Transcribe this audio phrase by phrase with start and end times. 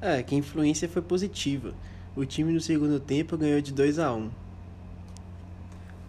[0.00, 1.72] É, que a influência foi positiva.
[2.14, 4.30] O time no segundo tempo ganhou de 2 a 1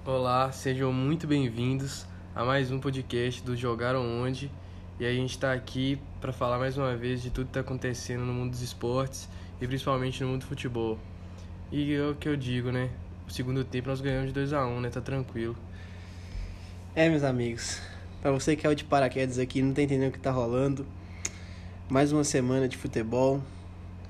[0.06, 4.52] Olá, sejam muito bem-vindos a mais um podcast do Jogaram Onde.
[5.00, 8.26] E a gente está aqui para falar mais uma vez de tudo que está acontecendo
[8.26, 9.29] no mundo dos esportes
[9.62, 10.99] e principalmente no mundo do futebol.
[11.72, 12.90] E é o que eu digo, né?
[13.28, 14.90] O segundo tempo nós ganhamos de 2 a 1 né?
[14.90, 15.56] Tá tranquilo.
[16.94, 17.81] É, meus amigos,
[18.22, 20.86] para você que é o de paraquedas aqui não tá entendendo o que tá rolando,
[21.90, 23.41] mais uma semana de futebol,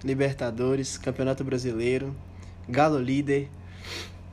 [0.06, 2.16] Libertadores, Campeonato Brasileiro,
[2.70, 3.50] Galo líder.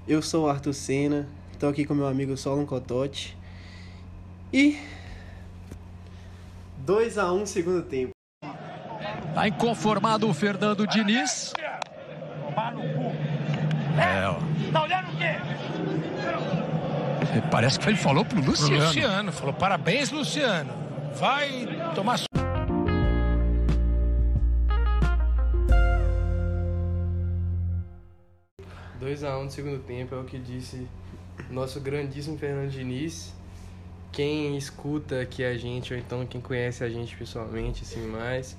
[0.06, 1.26] Eu sou o Arthur Senna,
[1.58, 3.34] tô aqui com meu amigo Solon Cotote.
[4.52, 4.78] E
[6.78, 8.10] 2 a 1 segundo tempo.
[9.34, 11.54] Tá inconformado o Fernando Diniz.
[13.98, 14.38] É, ó.
[14.70, 15.40] Tá olhando o quê?
[17.50, 18.84] Parece que ele falou pro Luciano.
[18.84, 19.32] Luciano.
[19.32, 20.70] Falou, parabéns, Luciano.
[21.18, 22.18] Vai tomar...
[29.13, 30.87] 2 a 1 no segundo tempo é o que disse
[31.51, 33.35] nosso grandíssimo Fernando Diniz.
[34.10, 38.57] Quem escuta aqui a gente, ou então quem conhece a gente pessoalmente, assim, mais,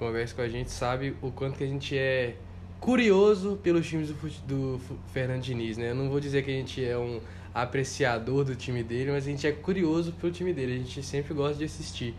[0.00, 2.34] conversa com a gente, sabe o quanto que a gente é
[2.80, 4.14] curioso pelos times do,
[4.48, 4.80] do
[5.12, 5.90] Fernando Diniz, né?
[5.90, 7.20] Eu não vou dizer que a gente é um
[7.54, 11.32] apreciador do time dele, mas a gente é curioso pelo time dele, a gente sempre
[11.32, 12.12] gosta de assistir.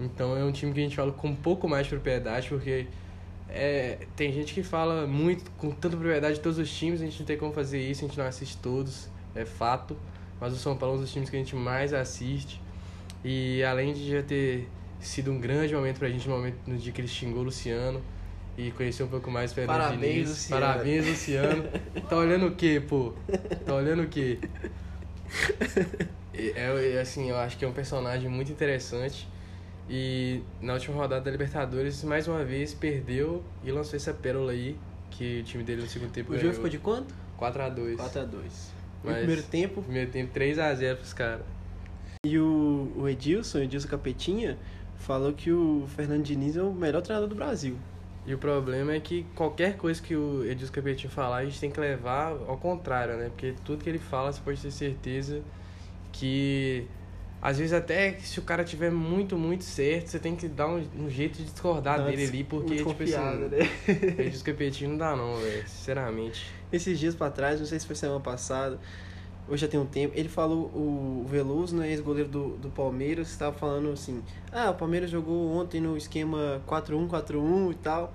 [0.00, 2.86] Então é um time que a gente fala com um pouco mais de propriedade, porque
[3.52, 7.18] é, tem gente que fala muito, com tanta propriedade de todos os times, a gente
[7.18, 9.96] não tem como fazer isso, a gente não assiste todos, é fato.
[10.40, 12.60] Mas o São Paulo é um dos times que a gente mais assiste.
[13.22, 16.92] E além de já ter sido um grande momento pra gente, no momento no dia
[16.92, 18.00] que ele xingou o Luciano
[18.56, 20.28] e conhecer um pouco mais o Fernando Parabéns, Diniz.
[20.28, 20.66] Luciano.
[20.66, 21.64] Parabéns, Luciano.
[22.08, 23.12] tá olhando o quê, pô?
[23.66, 24.38] Tá olhando o quê?
[26.32, 29.28] É, é, assim, eu acho que é um personagem muito interessante.
[29.92, 34.78] E na última rodada da Libertadores, mais uma vez, perdeu e lançou essa pérola aí,
[35.10, 37.12] que o time dele no segundo tempo O jogo ficou de quanto?
[37.36, 37.96] 4x2.
[37.96, 41.44] 4 a 2 No Mas- primeiro tempo, Primeiro tempo 3x0 pros caras.
[42.24, 44.56] E o, o Edilson, o Edilson Capetinha,
[44.96, 47.76] falou que o Fernando Diniz é o melhor treinador do Brasil.
[48.24, 51.68] E o problema é que qualquer coisa que o Edilson Capetinho falar, a gente tem
[51.70, 53.30] que levar ao contrário, né?
[53.30, 55.42] Porque tudo que ele fala, você pode ter certeza
[56.12, 56.86] que...
[57.42, 60.84] Às vezes até se o cara tiver muito, muito certo, você tem que dar um,
[60.98, 63.12] um jeito de discordar uma dele ali, porque, tipo assim,
[63.48, 64.28] né?
[64.38, 66.46] o Capetinho não dá não, velho, sinceramente.
[66.70, 68.78] Esses dias pra trás, não sei se foi semana passada,
[69.48, 73.56] hoje já tem um tempo, ele falou, o Veloso, né, ex-goleiro do, do Palmeiras, estava
[73.56, 78.12] falando assim, ah, o Palmeiras jogou ontem no esquema 4-1, 4-1 e tal.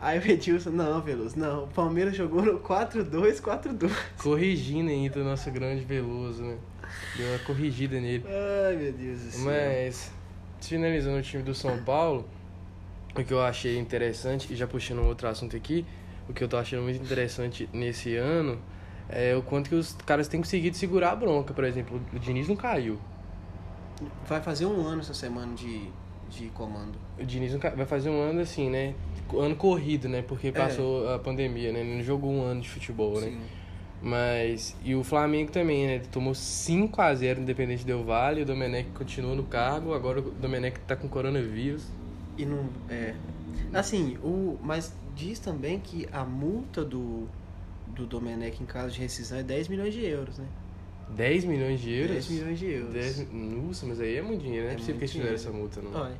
[0.00, 3.90] Aí o Edilson, não, Veloso, não, o Palmeiras jogou no 4-2, 4-2.
[4.20, 6.58] Corrigindo ainda o nosso grande Veloso, né?
[7.16, 8.24] Deu uma corrigida nele.
[8.26, 9.44] Ai, meu Deus do céu.
[9.44, 10.12] Mas,
[10.60, 12.28] finalizando o time do São Paulo,
[13.16, 15.86] o que eu achei interessante, e já puxando um outro assunto aqui,
[16.28, 18.58] o que eu tô achando muito interessante nesse ano
[19.08, 21.52] é o quanto que os caras têm conseguido segurar a bronca.
[21.54, 22.98] Por exemplo, o Diniz não caiu.
[24.26, 25.88] Vai fazer um ano essa semana de,
[26.28, 26.98] de comando.
[27.18, 28.94] O Diniz não cai- vai fazer um ano assim, né?
[29.38, 30.22] Ano corrido, né?
[30.22, 31.80] Porque passou a pandemia, né?
[31.80, 33.28] Ele não jogou um ano de futebol, né?
[34.04, 34.76] Mas.
[34.84, 35.94] E o Flamengo também, né?
[35.94, 38.42] Ele tomou 5 a 0 no Independente Del Vale.
[38.42, 39.94] O Domenech continuou no cargo.
[39.94, 41.86] Agora o Domenech tá com coronavírus.
[42.36, 42.68] E não.
[42.90, 43.14] É.
[43.72, 44.58] Assim, o.
[44.62, 47.26] Mas diz também que a multa do.
[47.86, 50.46] Do Domenech em caso de rescisão é 10 milhões de euros, né?
[51.10, 52.12] 10 milhões de euros?
[52.12, 52.92] 10 milhões de euros.
[52.92, 55.50] 10 Nossa, mas aí é muito dinheiro, não é, É possível que eles fizeram essa
[55.50, 55.92] multa, não.
[55.92, 56.16] Olha,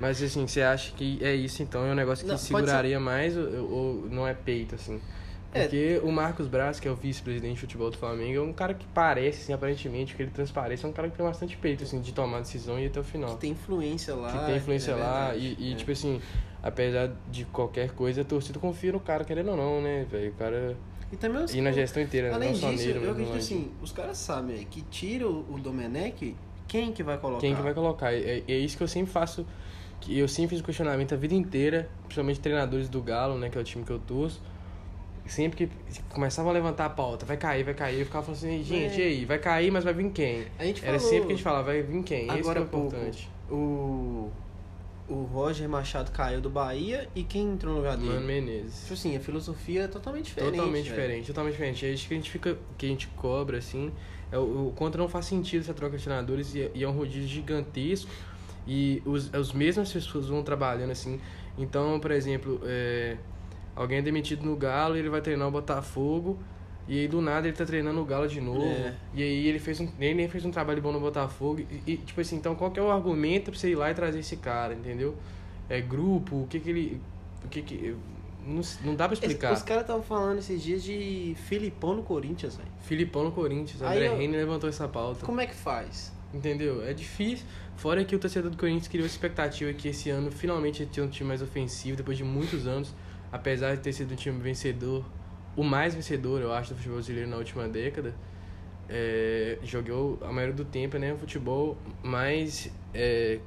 [0.00, 1.86] Mas assim, você acha que é isso então?
[1.86, 5.00] É um negócio que Não, seguraria mais ou, ou não é peito, assim?
[5.56, 5.62] É.
[5.62, 8.74] Porque o Marcos Braz, que é o vice-presidente de futebol do Flamengo, é um cara
[8.74, 12.00] que parece, assim, aparentemente, que ele transparece, é um cara que tem bastante peito, assim,
[12.00, 13.30] de tomar decisão e ir até o final.
[13.34, 14.32] que tem influência lá.
[14.32, 15.76] que tem influência é lá verdade, e, e, é.
[15.76, 16.20] tipo assim,
[16.62, 20.30] apesar de qualquer coisa, a torcida confia no cara, querendo ou não, né, velho?
[20.30, 20.76] O cara.
[21.12, 23.70] E também os E na gestão inteira, Além não só disso, nele, eu acredito assim,
[23.80, 26.34] os caras sabem que tira o, Domenech,
[26.66, 27.40] quem que vai colocar?
[27.40, 28.12] Quem que vai colocar?
[28.12, 29.46] É, é isso que eu sempre faço,
[30.00, 33.56] que eu sempre fiz o questionamento a vida inteira, principalmente treinadores do Galo, né, que
[33.56, 34.42] é o time que eu torço.
[35.26, 38.62] Sempre que começavam a levantar a pauta, vai cair, vai cair, eu ficava falando assim,
[38.62, 39.04] gente, É.
[39.04, 40.44] e aí, vai cair, mas vai vir quem?
[40.58, 42.22] A gente Era falou sempre que a gente falava, vai vir quem?
[42.26, 43.28] Esse que agora é o pouco, importante.
[43.50, 44.30] o,
[45.08, 48.08] o Roger Machado caiu do Bahia e quem entrou no lugar dele?
[48.08, 48.82] Mano Menezes.
[48.82, 50.50] Tipo assim, a filosofia é totalmente diferente.
[50.52, 50.94] Totalmente velho.
[50.96, 51.86] diferente, totalmente diferente.
[51.86, 53.92] É isso que a gente fica, que a gente cobra, assim,
[54.32, 56.88] é o, o quanto não faz sentido essa troca de treinadores e, é- e é
[56.88, 58.10] um rodízio gigantesco
[58.66, 61.20] e os, as mesmas pessoas vão trabalhando, assim.
[61.58, 63.16] Então, por exemplo, é,
[63.76, 66.38] alguém é demitido no Galo, ele vai treinar o Botafogo
[66.88, 68.62] e aí do nada ele tá treinando o Galo de novo.
[68.64, 68.94] É.
[69.14, 71.96] E aí ele fez um, ele nem fez um trabalho bom no Botafogo e, e,
[71.98, 74.36] tipo assim, então qual que é o argumento pra você ir lá e trazer esse
[74.36, 75.14] cara, entendeu?
[75.68, 77.00] É grupo, o que que ele
[77.44, 77.96] O que que.
[78.46, 79.52] Não, não dá pra explicar.
[79.52, 82.68] Os caras estavam falando esses dias de Filipão no Corinthians, velho.
[82.82, 85.26] Filipão no Corinthians, Aí André eu- Reine levantou essa pauta.
[85.26, 86.12] Como é que faz?
[86.32, 86.86] Entendeu?
[86.86, 87.44] É difícil.
[87.74, 91.08] Fora que o torcedor do Corinthians criou expectativa que esse ano finalmente ia ter um
[91.08, 92.94] time mais ofensivo, depois de muitos anos,
[93.30, 95.04] apesar de ter sido um time vencedor,
[95.56, 98.14] o mais vencedor, eu acho, do futebol brasileiro na última década.
[98.88, 101.12] É, jogou a maioria do tempo, né?
[101.12, 102.70] Um futebol mais.
[102.94, 103.40] É,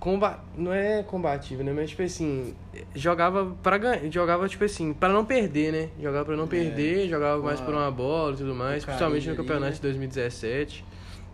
[0.00, 1.72] comba não é combativo, né?
[1.72, 2.54] Mas, tipo assim,
[2.94, 4.10] jogava para ganhar.
[4.10, 5.88] Jogava, tipo assim, para não perder, né?
[6.00, 8.84] Jogava para não perder, jogava mais por uma bola e tudo mais.
[8.84, 9.76] Principalmente no campeonato né?
[9.76, 10.84] de 2017,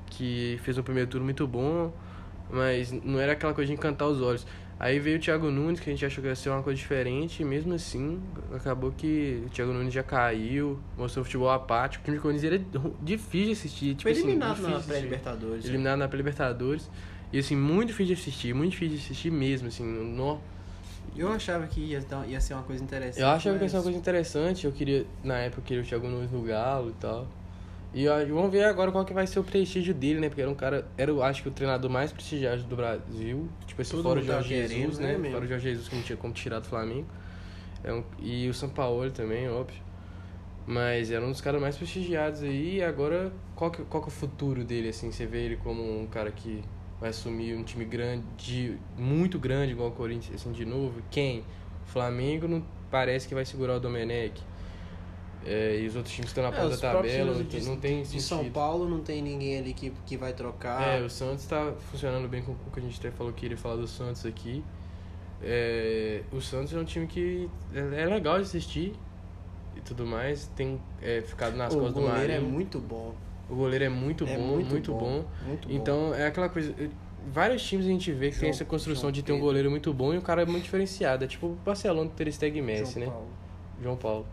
[0.07, 1.93] que fez um primeiro turno muito bom,
[2.51, 4.47] mas não era aquela coisa de encantar os olhos.
[4.85, 7.41] Aí veio o Thiago Nunes, que a gente achou que ia ser uma coisa diferente,
[7.41, 8.21] e mesmo assim,
[8.53, 12.03] acabou que o Thiago Nunes já caiu, mostrou futebol apático.
[12.03, 13.89] O time de Corinthians era ru- difícil de assistir.
[13.91, 15.65] Tipo Foi assim, eliminado difícil na pré-Libertadores.
[15.65, 16.91] Eliminado na pré-Libertadores.
[17.33, 20.41] E assim, muito difícil de assistir, muito difícil de assistir mesmo, assim, no,
[21.17, 23.21] Eu achava que ia, ia ser uma coisa interessante.
[23.23, 24.65] Eu achava que ia ser uma mas- coisa interessante.
[24.67, 27.29] Eu queria, na época, eu queria o Thiago Nunes no Galo e tal.
[27.95, 30.29] E vamos ver agora qual que vai ser o prestígio dele, né?
[30.29, 33.49] Porque era um cara, era, eu acho que o treinador mais prestigiado do Brasil.
[33.67, 35.19] Tipo assim, Todo fora o Jorge querendo, Jesus, né, né?
[35.19, 35.35] mesmo?
[35.35, 37.07] Fora o Jorge Jesus que não tinha como tirar do Flamengo.
[37.85, 39.83] É um, e o São Paulo também, óbvio.
[40.67, 42.77] Mas era um dos caras mais prestigiados aí.
[42.77, 45.13] E agora, qual que, qual que é o futuro dele, assim?
[45.13, 46.63] Você vê ele como um cara que
[46.99, 51.03] vai assumir um time grande, muito grande, igual o Corinthians, assim, de novo?
[51.11, 51.41] Quem?
[51.85, 54.41] O Flamengo não parece que vai segurar o Domenech.
[55.45, 58.03] É, e os outros times estão na É, ponta da tabela, times de- não tem
[58.03, 58.23] De sentido.
[58.23, 60.81] São Paulo não tem ninguém ali que, que vai trocar.
[60.99, 63.57] É, o Santos tá funcionando bem com o que a gente até falou que iria
[63.59, 64.63] falar do Santos aqui.
[65.43, 68.93] É, o Santos é um time que é é legal de assistir
[69.77, 70.47] e tudo mais.
[70.55, 72.53] Tem é, ficado nas o costas do goleiro é Marinho.
[72.53, 73.15] muito bom.
[73.51, 75.25] O goleiro é muito É bom, muito, bom.
[75.47, 75.75] Muito bom.
[75.75, 76.73] Então é aquela coisa.
[77.33, 79.71] Vários times a gente vê que tem João- essa construção João de ter um goleiro
[79.71, 81.25] muito bom e o cara é muito diferenciado.
[81.25, 83.13] É tipo o Barcelona do Ter Stegen Messi, João né?
[83.13, 83.29] Paulo.
[83.83, 84.27] João Paulo.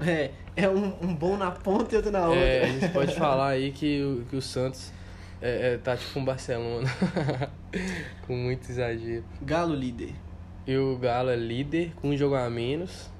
[0.00, 2.40] É, é um, um bom na ponta e outro na outra.
[2.40, 4.92] É, a gente pode falar aí que o, que o Santos
[5.40, 6.88] é, é, tá tipo um Barcelona.
[8.26, 9.24] com muito exagero.
[9.42, 10.14] Galo líder.
[10.66, 13.10] E o Galo é líder com um jogo a menos.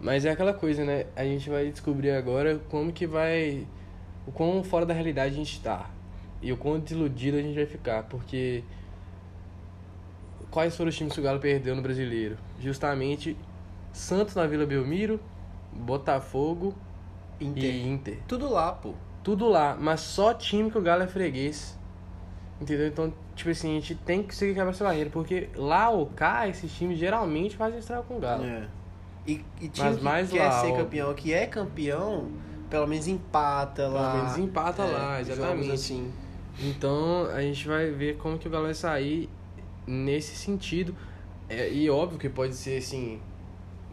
[0.00, 1.06] Mas é aquela coisa, né?
[1.16, 3.66] A gente vai descobrir agora como que vai.
[4.26, 5.90] O quão fora da realidade a gente tá.
[6.40, 8.04] E o quão desiludido a gente vai ficar.
[8.04, 8.62] Porque.
[10.50, 12.36] Quais foram os times que o Galo perdeu no brasileiro?
[12.60, 13.36] Justamente
[13.92, 15.18] Santos na Vila Belmiro,
[15.74, 16.74] Botafogo
[17.40, 17.64] Inter.
[17.64, 18.18] e Inter.
[18.28, 18.94] Tudo lá, pô.
[19.22, 21.78] Tudo lá, mas só time que o Galo é freguês.
[22.60, 22.86] Entendeu?
[22.86, 25.10] Então, tipo assim, a gente tem que seguir quebrar essa barreira.
[25.10, 28.44] Porque lá ou cá, esses times geralmente fazem estrago com o Galo.
[28.44, 28.68] É.
[29.26, 32.28] E, e time Mas que mais quer lá, ser campeão, que é campeão,
[32.70, 34.12] pelo menos empata lá.
[34.12, 35.72] Pelo menos empata É, lá, exatamente.
[35.72, 36.12] assim.
[36.60, 39.28] Então a gente vai ver como que o Galo vai sair
[39.86, 40.94] nesse sentido.
[41.48, 43.20] É, e óbvio que pode ser assim.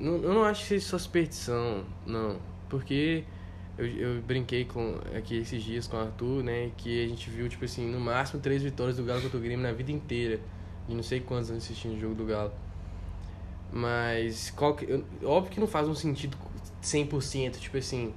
[0.01, 2.39] Não, eu não acho que seja superstição, não.
[2.67, 3.23] Porque
[3.77, 6.71] eu, eu brinquei com aqui esses dias com o Arthur, né?
[6.75, 9.61] Que a gente viu, tipo assim, no máximo três vitórias do Galo contra o Grêmio
[9.61, 10.39] na vida inteira.
[10.89, 12.51] E não sei quantos anos assistindo o jogo do Galo.
[13.71, 16.35] Mas que, óbvio que não faz um sentido
[16.81, 18.11] 100%, tipo assim,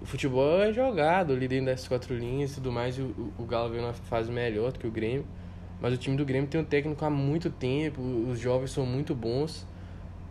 [0.00, 3.42] o futebol é jogado ali dentro das quatro linhas e tudo mais, e o, o,
[3.42, 5.26] o Galo veio numa fase melhor do que o Grêmio.
[5.80, 9.12] Mas o time do Grêmio tem um técnico há muito tempo, os jovens são muito
[9.12, 9.66] bons.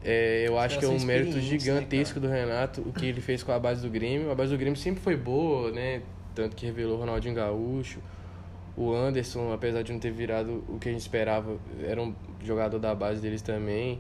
[0.03, 3.19] É, eu acho que é um mérito experientes, gigantesco né, do Renato, o que ele
[3.19, 4.31] fez com a base do Grêmio.
[4.31, 6.01] A base do Grêmio sempre foi boa, né?
[6.33, 7.99] Tanto que revelou o Ronaldinho Gaúcho.
[8.77, 12.79] O Anderson, apesar de não ter virado o que a gente esperava, era um jogador
[12.79, 13.99] da base deles também.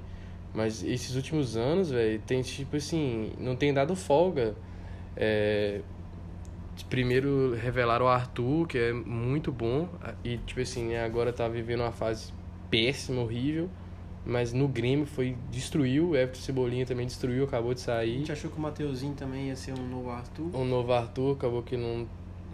[0.53, 4.55] Mas esses últimos anos, velho, tem tipo assim, não tem dado folga.
[5.17, 5.81] É,
[6.89, 9.89] primeiro revelaram o Arthur, que é muito bom,
[10.23, 12.31] e tipo assim, agora tá vivendo uma fase
[12.69, 13.69] péssima, horrível.
[14.25, 18.17] Mas no Grêmio foi destruiu, o Everton Cebolinha também destruiu, acabou de A sair.
[18.19, 20.49] gente achou que o Mateuzinho também ia ser um novo Arthur.
[20.55, 22.05] O novo Arthur acabou que não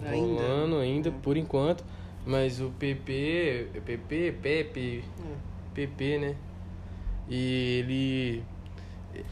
[0.06, 0.42] Ainda.
[0.42, 1.14] rolando ainda, É.
[1.24, 1.84] por enquanto.
[2.26, 5.36] Mas o PP, PP, Pepe, É.
[5.74, 6.36] PP, né?
[7.30, 8.44] E ele.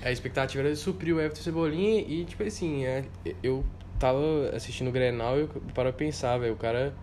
[0.03, 3.03] A expectativa era de suprir o Everton Cebolinha e, tipo assim, é,
[3.41, 3.63] eu
[3.99, 6.53] tava assistindo o Grenal e eu paro pra pensar, velho.
[6.53, 6.93] O cara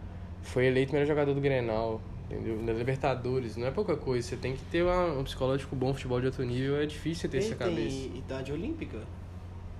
[0.43, 2.63] foi eleito melhor jogador do Grenal, entendeu?
[2.63, 4.27] Na Libertadores, não é pouca coisa.
[4.29, 7.29] Você tem que ter uma- um psicológico bom, futebol de alto nível, é difícil você
[7.29, 7.89] ter essa cabeça.
[8.09, 8.99] tem idade olímpica.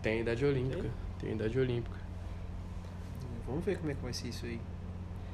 [0.03, 0.91] Tem idade olímpica.
[1.21, 1.97] Tem idade olímpica.
[3.47, 4.61] Vamos ver como é que vai ser isso aí.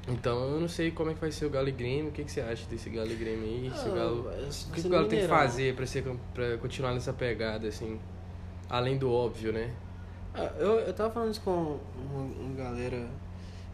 [0.09, 2.09] Então eu não sei como é que vai ser o Galo e Grêmio.
[2.09, 3.73] O que, que você acha desse Galo e Grêmio aí?
[3.77, 4.29] Se o Galo...
[4.29, 7.67] Ah, O que, que o Galo tem que fazer pra, ser, pra continuar nessa pegada,
[7.69, 7.99] assim?
[8.71, 9.73] Além do óbvio, né?
[10.33, 11.79] Ah, eu, eu tava falando isso com
[12.11, 13.09] uma, uma galera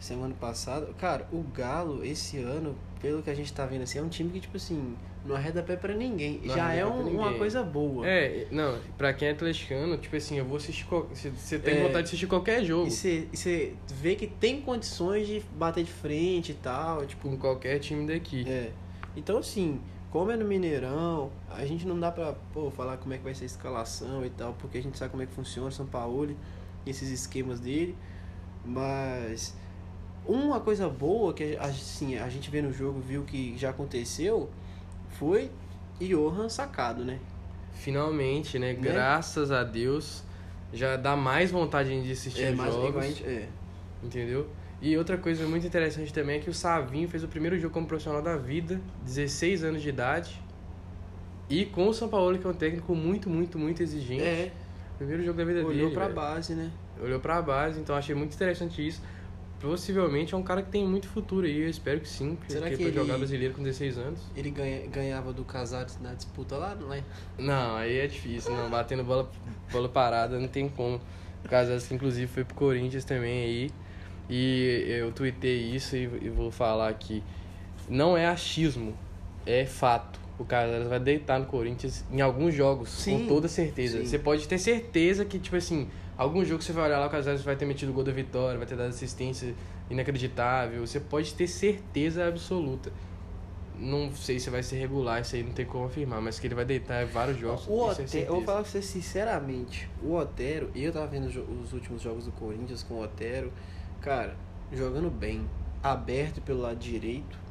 [0.03, 0.87] semana passada.
[0.99, 4.29] Cara, o Galo, esse ano, pelo que a gente tá vendo assim, é um time
[4.31, 4.95] que, tipo assim,
[5.25, 6.41] não arreda pé pra ninguém.
[6.43, 8.05] Não Já é um- uma coisa boa.
[8.07, 10.85] É, não, pra quem é atleticano, tipo assim, eu vou assistir.
[10.85, 11.81] você tem É.
[11.81, 12.87] vontade de assistir qualquer jogo.
[12.87, 17.79] E você vê que tem condições de bater de frente e tal, tipo, Com qualquer
[17.79, 18.43] time daqui.
[18.47, 18.71] É.
[19.15, 19.79] Então, assim,
[20.11, 23.33] como é no Mineirão, a gente não dá pra pô, falar como é que vai
[23.33, 25.85] ser a escalação e tal, porque a gente sabe como é que funciona o São
[25.85, 26.35] Paulo,
[26.85, 27.95] esses esquemas dele.
[28.65, 29.55] Mas
[30.25, 34.49] uma coisa boa que assim, a gente vê no jogo, viu que já aconteceu,
[35.19, 35.49] foi
[35.99, 37.19] Johan sacado, né?
[37.73, 38.73] Finalmente, né?
[38.73, 40.23] Graças a Deus,
[40.71, 43.05] já dá mais vontade de assistir os mais jogos.
[43.05, 43.47] gente- é.
[44.03, 44.47] Entendeu?
[44.81, 47.87] E outra coisa muito interessante também é que o Savinho fez o primeiro jogo como
[47.87, 50.41] profissional da vida, 16 anos de idade.
[51.49, 54.23] E com o São Paulo, que é um técnico muito, muito, muito exigente.
[54.23, 54.51] É,
[54.97, 55.91] Primeiro jogo da vida olhou dele.
[55.93, 56.15] pra velho.
[56.15, 56.71] base, né?
[57.01, 59.01] Olhou pra base, então achei muito interessante isso.
[59.63, 62.67] Possivelmente é um cara que tem muito futuro aí, eu espero que sim, porque Será
[62.69, 64.19] que ele- jogar brasileiro com 16 anos.
[64.35, 67.01] Ele ganha- ganhava do Casares na disputa lá, não é?
[67.39, 68.69] Não, aí é difícil, não.
[68.69, 69.31] Batendo bola,
[69.71, 70.99] bola parada não tem como.
[71.45, 73.71] O Casares, inclusive foi pro Corinthians também aí.
[74.29, 77.23] E eu tuitei isso e, e vou falar aqui.
[77.87, 78.93] Não é achismo,
[79.45, 80.19] é fato.
[80.37, 83.99] O Casares vai deitar no Corinthians em alguns jogos, Sim, com toda certeza.
[83.99, 84.05] sim.
[84.05, 85.87] Você pode ter certeza que, tipo assim,
[86.17, 88.57] algum jogo você vai olhar lá, o Casares vai ter metido o gol da vitória,
[88.57, 89.53] vai ter dado assistência
[89.89, 90.85] inacreditável.
[90.85, 92.91] Você pode ter certeza absoluta.
[93.77, 96.55] Não sei se vai ser regular, isso aí não tem como afirmar, mas que ele
[96.55, 97.67] vai deitar vários jogos.
[97.67, 101.73] O é Otero, eu vou falar pra você sinceramente, o Otero, eu tava vendo os
[101.73, 103.51] últimos jogos do Corinthians com o Otero,
[103.99, 104.35] cara,
[104.71, 105.47] jogando bem,
[105.81, 107.42] aberto pelo lado direito.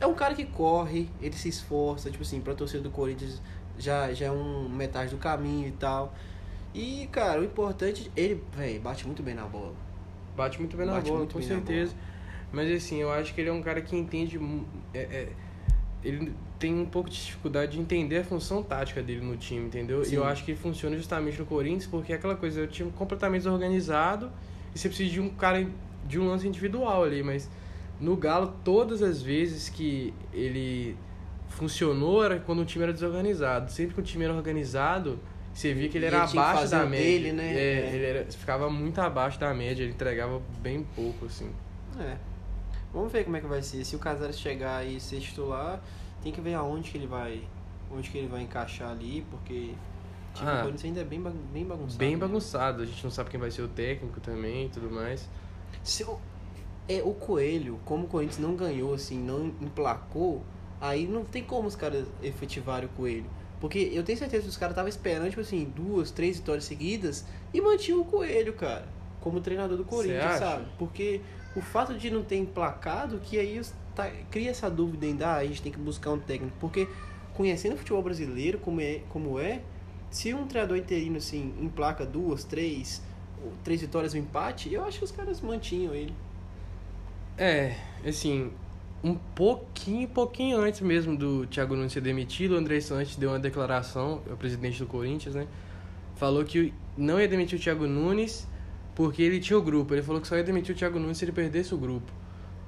[0.00, 3.40] É um cara que corre, ele se esforça, tipo assim, pra torcida do Corinthians
[3.78, 6.14] já, já é um metade do caminho e tal.
[6.74, 9.74] E, cara, o importante, ele, velho, bate muito bem na bola.
[10.36, 11.94] Bate muito bem na Bate bola, com certeza.
[12.52, 14.40] Mas assim, eu acho que ele é um cara que entende.
[14.94, 15.28] é- é-
[16.02, 20.04] ele tem um pouco de dificuldade de entender a função tática dele no time, entendeu?
[20.04, 20.12] Sim.
[20.12, 22.90] E eu acho que funciona justamente no Corinthians, porque é aquela coisa, é um time
[22.92, 24.30] completamente desorganizado
[24.74, 25.66] e você precisa de um cara
[26.06, 27.48] de um lance individual ali, mas
[28.00, 30.96] no Galo, todas as vezes que ele
[31.48, 33.70] funcionou era quando o time era desorganizado.
[33.70, 35.18] Sempre que o time era organizado,
[35.52, 37.04] você via que ele era ele abaixo da média.
[37.04, 37.52] dele, né?
[37.54, 37.56] É,
[37.90, 37.94] É.
[37.94, 41.50] ele era, ficava muito abaixo da média, ele entregava bem pouco, assim.
[41.98, 42.16] É.
[42.92, 43.84] Vamos ver como é que vai ser.
[43.84, 45.80] Se o Casares chegar e ser titular,
[46.22, 47.42] tem que ver aonde que ele vai.
[47.92, 49.72] Onde que ele vai encaixar ali, porque
[50.32, 50.54] o time Ah.
[50.56, 51.20] do Corinthians ainda é bem,
[51.52, 51.98] bem bagunçado.
[51.98, 52.16] Bem né?
[52.16, 55.28] bagunçado, a gente não sabe quem vai ser o técnico também e tudo mais.
[55.82, 56.04] Se
[56.92, 60.42] é, o Coelho, como o Corinthians não ganhou, assim, não emplacou,
[60.80, 63.26] aí não tem como os caras efetivarem o Coelho.
[63.60, 67.24] Porque eu tenho certeza que os caras estavam esperando, tipo assim, duas, três vitórias seguidas
[67.52, 68.86] e mantinham o Coelho, cara,
[69.20, 70.66] como treinador do Corinthians, sabe?
[70.78, 71.20] Porque
[71.54, 73.60] o fato de não ter emplacado, que aí
[73.94, 76.56] tá- cria essa dúvida ainda, ah, a gente tem que buscar um técnico.
[76.58, 76.88] Porque
[77.34, 79.60] conhecendo o futebol brasileiro como é, como é
[80.10, 83.02] se um treinador interino, assim, emplaca duas, três,
[83.62, 86.14] três vitórias e um empate, eu acho que os caras mantinham ele.
[87.40, 87.74] É,
[88.06, 88.52] assim,
[89.02, 93.38] um pouquinho, pouquinho antes mesmo do Thiago Nunes ser demitido, o André Santos deu uma
[93.38, 95.46] declaração, é o presidente do Corinthians, né?
[96.16, 98.46] Falou que não ia demitir o Thiago Nunes
[98.94, 99.94] porque ele tinha o grupo.
[99.94, 102.12] Ele falou que só ia demitir o Thiago Nunes se ele perdesse o grupo.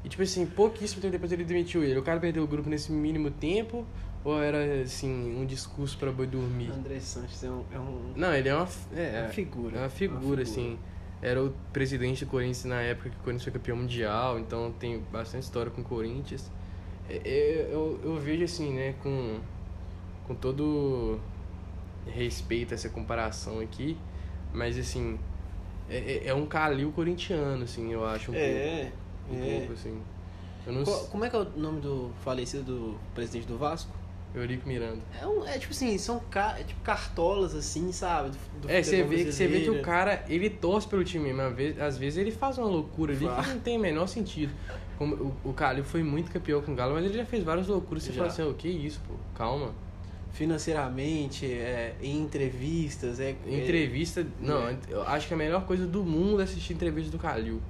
[0.02, 1.98] E tipo assim, pouquíssimo tempo depois ele demitiu ele.
[1.98, 3.86] O cara perdeu o grupo nesse mínimo tempo
[4.24, 6.70] ou era assim, um discurso pra boi dormir?
[6.70, 9.76] André Sanches é um, é um- Não, ele é uma, é é, uma figura.
[9.76, 10.78] é uma figura, assim.
[11.22, 14.98] Era o presidente do Corinthians na época que o Corinthians foi campeão mundial, então tem
[15.12, 16.50] bastante história com o Corinthians.
[17.08, 19.38] É, é, Eu, eu vejo assim, né, com,
[20.26, 21.18] com todo
[22.06, 23.96] respeito a essa comparação aqui,
[24.52, 25.18] mas assim,
[25.88, 28.90] é, é- é um Calil corintiano, assim, eu acho um É,
[29.28, 29.36] pouco.
[29.40, 29.58] Um é.
[29.58, 30.02] pouco, assim.
[30.66, 30.84] Eu não.
[30.84, 33.92] Como é que é o nome do falecido do presidente do Vasco?
[34.34, 35.00] Eurico Miranda.
[35.20, 38.30] É, um, é tipo assim, são ca, é tipo cartolas assim, sabe?
[38.30, 41.32] Do, do É, você vê, que- você vê que o cara, ele torce pelo time,
[41.32, 43.46] mas às vezes, às vezes ele faz uma loucura ali Faz.
[43.46, 44.52] que não tem o menor sentido.
[44.96, 47.66] Como o, o Calil foi muito campeão com o Galo, mas ele já fez várias
[47.66, 48.02] loucuras.
[48.04, 48.18] Você Já.
[48.18, 49.14] fala assim, o que isso, pô?
[49.36, 49.72] Calma.
[50.32, 53.34] Financeiramente, é, em entrevistas, é.
[53.46, 54.76] Entrevista, não, é.
[54.88, 57.60] eu acho que a melhor coisa do mundo é assistir entrevista do Calil.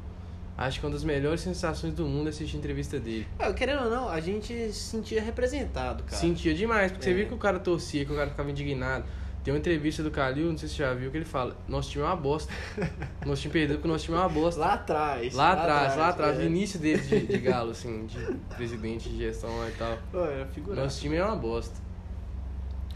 [0.63, 3.27] Acho que uma das melhores sensações do mundo é assistir entrevista dele.
[3.37, 6.17] É, querendo ou não, a gente se sentia representado, cara.
[6.17, 7.09] Sentia demais, porque É.
[7.11, 9.05] você via que o cara torcia, que o cara ficava indignado.
[9.43, 11.91] Tem uma entrevista do Calil, não sei se você já viu, que ele fala: Nosso
[11.91, 12.53] time é uma bosta.
[13.27, 14.61] nosso time perdeu porque o nosso time é uma bosta.
[14.61, 15.35] Lá atrás.
[15.35, 16.45] Lá atrás, lá atrás, é.
[16.45, 18.19] início dele de, de Galo, assim, de
[18.55, 19.99] presidente de gestão lá e tal.
[20.13, 20.81] Pô, era figurado.
[20.85, 21.75] Nosso time é uma bosta.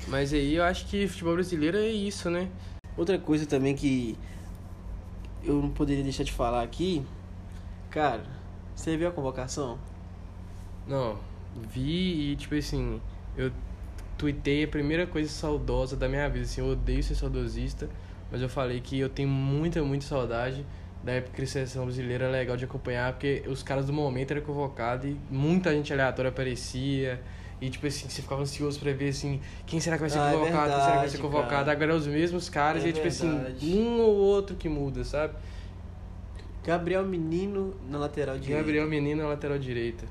[0.07, 2.49] Mas aí eu acho que futebol brasileiro é isso, né?
[2.97, 4.17] Outra coisa também que
[5.43, 7.05] eu não poderia deixar de falar aqui,
[7.97, 8.21] cara,
[8.75, 9.79] você viu a convocação?
[10.87, 11.17] Não,
[11.73, 13.01] vi e tipo assim,
[13.37, 13.51] eu
[14.19, 17.89] tuitei a primeira coisa saudosa da minha vida, assim, eu odeio ser saudosista,
[18.31, 20.63] mas eu falei que eu tenho muita, muita saudade
[21.03, 24.43] da época que seleção brasileira era legal de acompanhar, porque os caras do momento eram
[24.43, 27.19] convocados e muita gente aleatória aparecia.
[27.63, 30.31] E tipo assim, você ficava ansioso pra ver assim, quem será que vai ser Ah,
[30.31, 31.51] é convocado, quem será que vai ser verdade, convocado.
[31.51, 31.73] cara.
[31.73, 33.67] Agora é os mesmos caras É e tipo assim, verdade.
[33.73, 35.33] um ou outro que muda, sabe?
[36.67, 38.59] Gabriel Menino na lateral direita.
[38.63, 40.05] Gabriel Menino na lateral direita.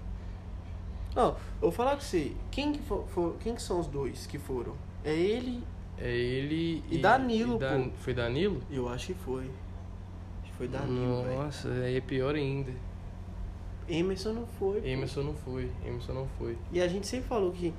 [1.13, 2.31] Não, eu vou falar com você.
[2.49, 4.73] Quem que, for, for- quem que são os dois que foram?
[5.03, 5.61] É ele,
[5.97, 7.95] É ele E Danilo, Dan- pô.
[7.97, 8.61] Foi Danilo?
[8.71, 9.43] eu acho que foi.
[9.43, 11.23] Acho que foi Danilo.
[11.35, 12.71] Nossa, aí é pior ainda.
[13.87, 14.81] Emerson não foi.
[14.81, 14.87] pô.
[14.87, 16.57] Emerson não foi, Emerson não foi.
[16.71, 17.73] E a gente sempre falou que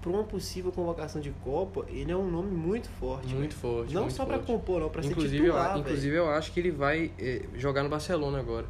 [0.00, 3.34] para uma possível convocação de Copa, ele é um nome muito forte.
[3.34, 3.74] Muito velho.
[3.74, 3.94] forte.
[3.94, 4.46] Não muito só forte.
[4.46, 7.88] compor, não, inclusive, ser titular, eu, inclusive eu acho que ele vai eh, jogar no
[7.88, 8.66] Barcelona agora.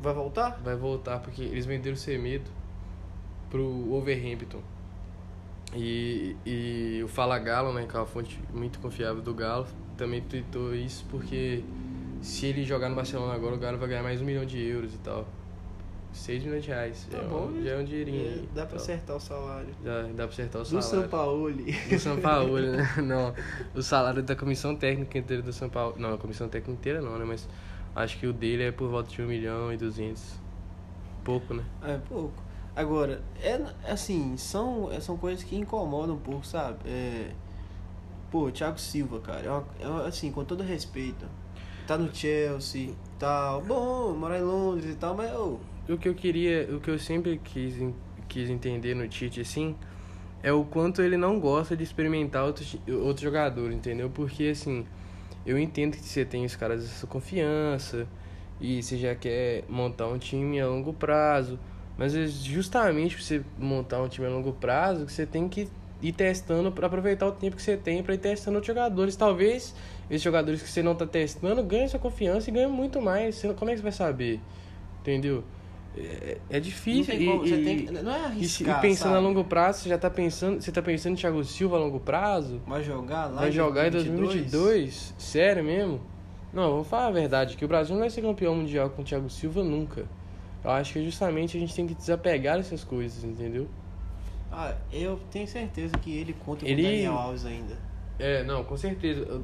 [0.00, 0.60] Vai voltar?
[0.62, 2.50] Vai voltar porque eles venderam o Semedo
[3.50, 4.60] pro Wolverhampton.
[5.74, 10.20] E, e o Fala Galo, né, que é uma fonte muito confiável do Galo, também
[10.20, 11.64] tweetou isso porque
[12.20, 14.94] se ele jogar no Barcelona agora, o Galo vai ganhar mais um milhão de euros
[14.94, 15.26] e tal.
[16.12, 17.06] 6 milhões de reais.
[17.10, 18.76] Tá é, bom, um, já é um dinheirinho É, dá pra Tal.
[18.76, 19.68] acertar o salário.
[19.84, 20.88] Já dá pra acertar o Do salário.
[20.88, 21.50] São Paulo.
[21.52, 22.94] Do São Paulo, né?
[23.02, 23.34] Não,
[23.74, 25.94] o salário da comissão técnica inteira do São Paulo.
[25.98, 27.24] Não, a comissão técnica inteira não, né?
[27.24, 27.48] Mas
[27.94, 30.34] acho que o dele é por volta de 1 milhão e 200.
[31.24, 31.64] Pouco, né?
[31.82, 32.34] É pouco.
[32.74, 33.58] Agora, é
[33.90, 36.78] assim, são, é, são coisas que incomodam um pouco, sabe?
[36.86, 37.30] É,
[38.30, 41.26] pô, Thiago Silva, cara, é, uma- é uma- assim, com todo respeito.
[41.86, 46.14] Tá no Chelsea, tal, bom, morar em Londres e tal, mas ô, O que eu
[46.14, 47.74] queria, o que eu sempre quis,
[48.28, 49.76] quis entender no Tite, assim,
[50.42, 54.10] é o quanto ele não gosta de experimentar outros, outros jogadores, entendeu?
[54.10, 54.84] Porque, assim,
[55.44, 58.06] eu entendo que você tem os caras dessa confiança
[58.60, 61.58] e você já quer montar um time a longo prazo,
[61.96, 65.68] mas é justamente pra você montar um time a longo prazo você tem que
[66.02, 69.16] ir testando para aproveitar o tempo que você tem para ir testando outros jogadores.
[69.16, 69.74] Talvez
[70.10, 73.40] esses jogadores que você não tá testando ganhem sua confiança e ganhem muito mais.
[73.56, 74.40] Como é que você vai saber?
[75.00, 75.44] Entendeu?
[75.96, 77.06] É, é não difícil.
[77.06, 79.26] tem e, como, e- tem não é se- e arriscar, pensando a sabe?
[79.26, 82.60] longo prazo, você já tá pensando, você tá pensando em Thiago Silva a longo prazo?
[82.66, 85.14] Vai jogar lá Vai jogar em 2022?
[85.16, 86.00] Sério mesmo?
[86.52, 89.04] Não, vou falar a verdade, que o Brasil não vai ser campeão mundial com o
[89.04, 90.06] Thiago Silva nunca.
[90.64, 93.68] Eu acho que justamente a gente tem que desapegar dessas coisas, entendeu?
[94.50, 97.76] Ah, eu tenho certeza que ele conta com Ele- o Daniel Alves ainda.
[98.18, 99.42] É, não, com certeza.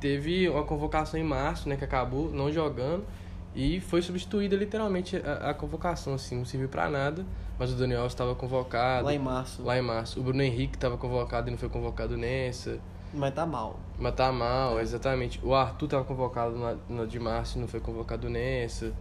[0.00, 3.04] Teve uma convocação em março, né, que acabou não jogando
[3.54, 7.24] e foi substituída literalmente a, a convocação, assim, não serviu pra nada,
[7.58, 9.62] mas o Daniel estava convocado Lá em março.
[9.62, 10.18] lá em março.
[10.20, 12.78] O Bruno Henrique estava convocado e não foi convocado nessa.
[13.12, 13.78] Mas tá mal.
[13.98, 15.38] Mas tá mal, exatamente.
[15.42, 18.92] O Arthur tava convocado na, na de março e não foi convocado nessa.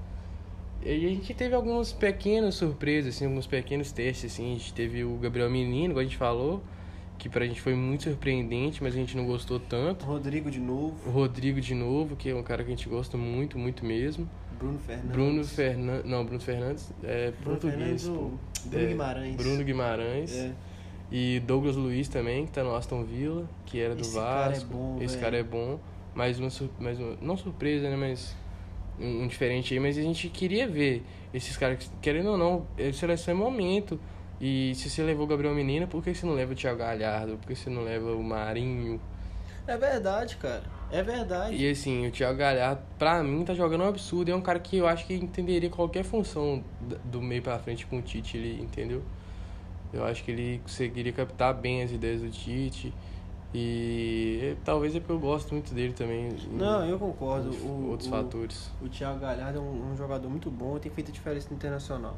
[0.84, 4.52] E a gente teve algumas pequenas surpresas, assim, alguns pequenos testes, assim.
[4.52, 6.62] A gente teve o Gabriel Menino, igual a gente falou,
[7.22, 10.04] que pra gente foi muito surpreendente, mas a gente não gostou tanto.
[10.06, 10.96] Rodrigo de novo.
[11.08, 14.28] O Rodrigo de novo, que é um cara que a gente gosta muito, muito mesmo.
[14.58, 15.12] Bruno Fernandes.
[15.12, 16.10] Bruno Fernandes.
[16.10, 17.78] Não, Bruno Fernandes é Bruno português.
[18.04, 18.08] Fernandes.
[18.08, 18.40] Bruno
[18.74, 19.36] É, Guimarães.
[19.36, 20.36] Bruno Guimarães.
[20.36, 20.52] É.
[21.12, 24.54] E Douglas Luiz também, que tá no Aston Villa, que era do Esse cara é
[24.56, 24.74] Vasco.
[24.74, 25.22] bom, Esse velho.
[25.22, 25.80] cara é bom.
[26.16, 27.18] Mais uma, mais uma.
[27.22, 27.96] Não surpresa, né?
[27.96, 28.36] Mas.
[29.00, 29.80] Um, um diferente aí.
[29.80, 34.00] Mas a gente queria ver esses caras, que, querendo ou não, é seleção é momento.
[34.44, 37.38] E se você levou o Gabriel Menino, por que você não leva o Thiago Galhardo?
[37.38, 39.00] Por que você não leva o Marinho?
[39.68, 40.64] É verdade, cara.
[40.92, 41.56] É verdade.
[41.56, 44.32] E assim, o Thiago Galhardo, pra mim, tá jogando um absurdo.
[44.32, 46.64] É um cara que eu acho que entenderia qualquer função
[47.06, 49.04] do meio pra frente com o Tite, ele, entendeu?
[49.94, 52.92] Eu acho que ele conseguiria captar bem as ideias do Tite.
[53.54, 56.30] E talvez é porque eu gosto muito dele também.
[56.52, 57.48] Não, eu concordo.
[57.50, 58.72] outros- O, outros o, fatores.
[58.82, 61.56] O Thiago Galhardo é um, um jogador muito bom e tem feito a diferença no
[61.58, 62.16] internacional.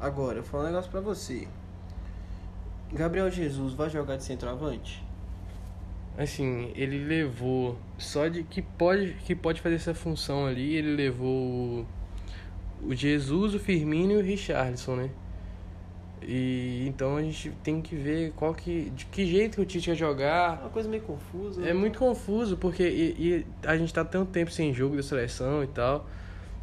[0.00, 1.46] Agora, eu vou falar um negócio pra você.
[2.92, 5.02] Gabriel Jesus vai jogar de centroavante?
[6.16, 11.26] Assim, ele levou só de que pode que pode fazer essa função ali, ele levou
[11.28, 11.86] o,
[12.84, 15.10] o Jesus, o Firmino e o Richarlison, né?
[16.22, 19.90] E então a gente tem que ver qual que de que jeito que o Tite
[19.90, 20.60] É jogar.
[20.60, 21.60] uma coisa meio confusa.
[21.60, 21.70] né?
[21.70, 25.64] É muito confuso porque e, e a gente tá tanto tempo sem jogo da seleção
[25.64, 26.06] e tal.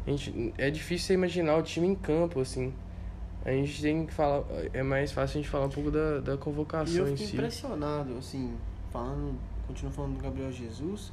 [0.06, 2.72] A gente, é difícil você imaginar o time em campo assim.
[3.44, 6.34] A gente tem que falar, é mais fácil a gente falar um pouco da, da
[6.34, 7.36] E convocação eu em fiquei si.
[7.36, 8.54] impressionado, assim,
[8.92, 11.12] falando, continuo falando do Gabriel Jesus.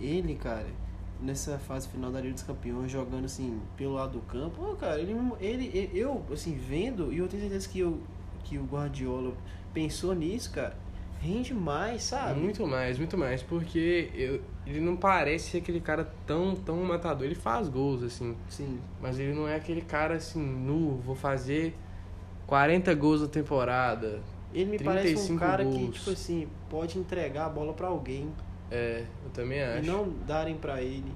[0.00, 0.66] Ele, cara,
[1.20, 4.98] nessa fase final da Liga dos Campeões, jogando assim, pelo lado do campo, pô, cara,
[5.00, 8.00] ele, ele, eu, assim, vendo, e eu tenho certeza que, eu,
[8.44, 9.34] que o Guardiola
[9.74, 10.74] pensou nisso, cara,
[11.20, 12.38] rende mais, sabe?
[12.40, 17.24] Muito mais, muito mais, porque eu, ele não parece ser aquele cara tão, tão matador.
[17.26, 18.78] Ele faz gols, assim, Sim.
[19.00, 21.74] mas ele não é aquele cara assim, nu, vou fazer
[22.46, 24.20] 40 gols na temporada.
[24.54, 25.94] Ele me parece um 35 cara que, gols.
[25.96, 28.32] tipo assim, pode entregar a bola pra alguém
[28.70, 29.84] É, eu também acho.
[29.84, 31.12] e não darem pra ele.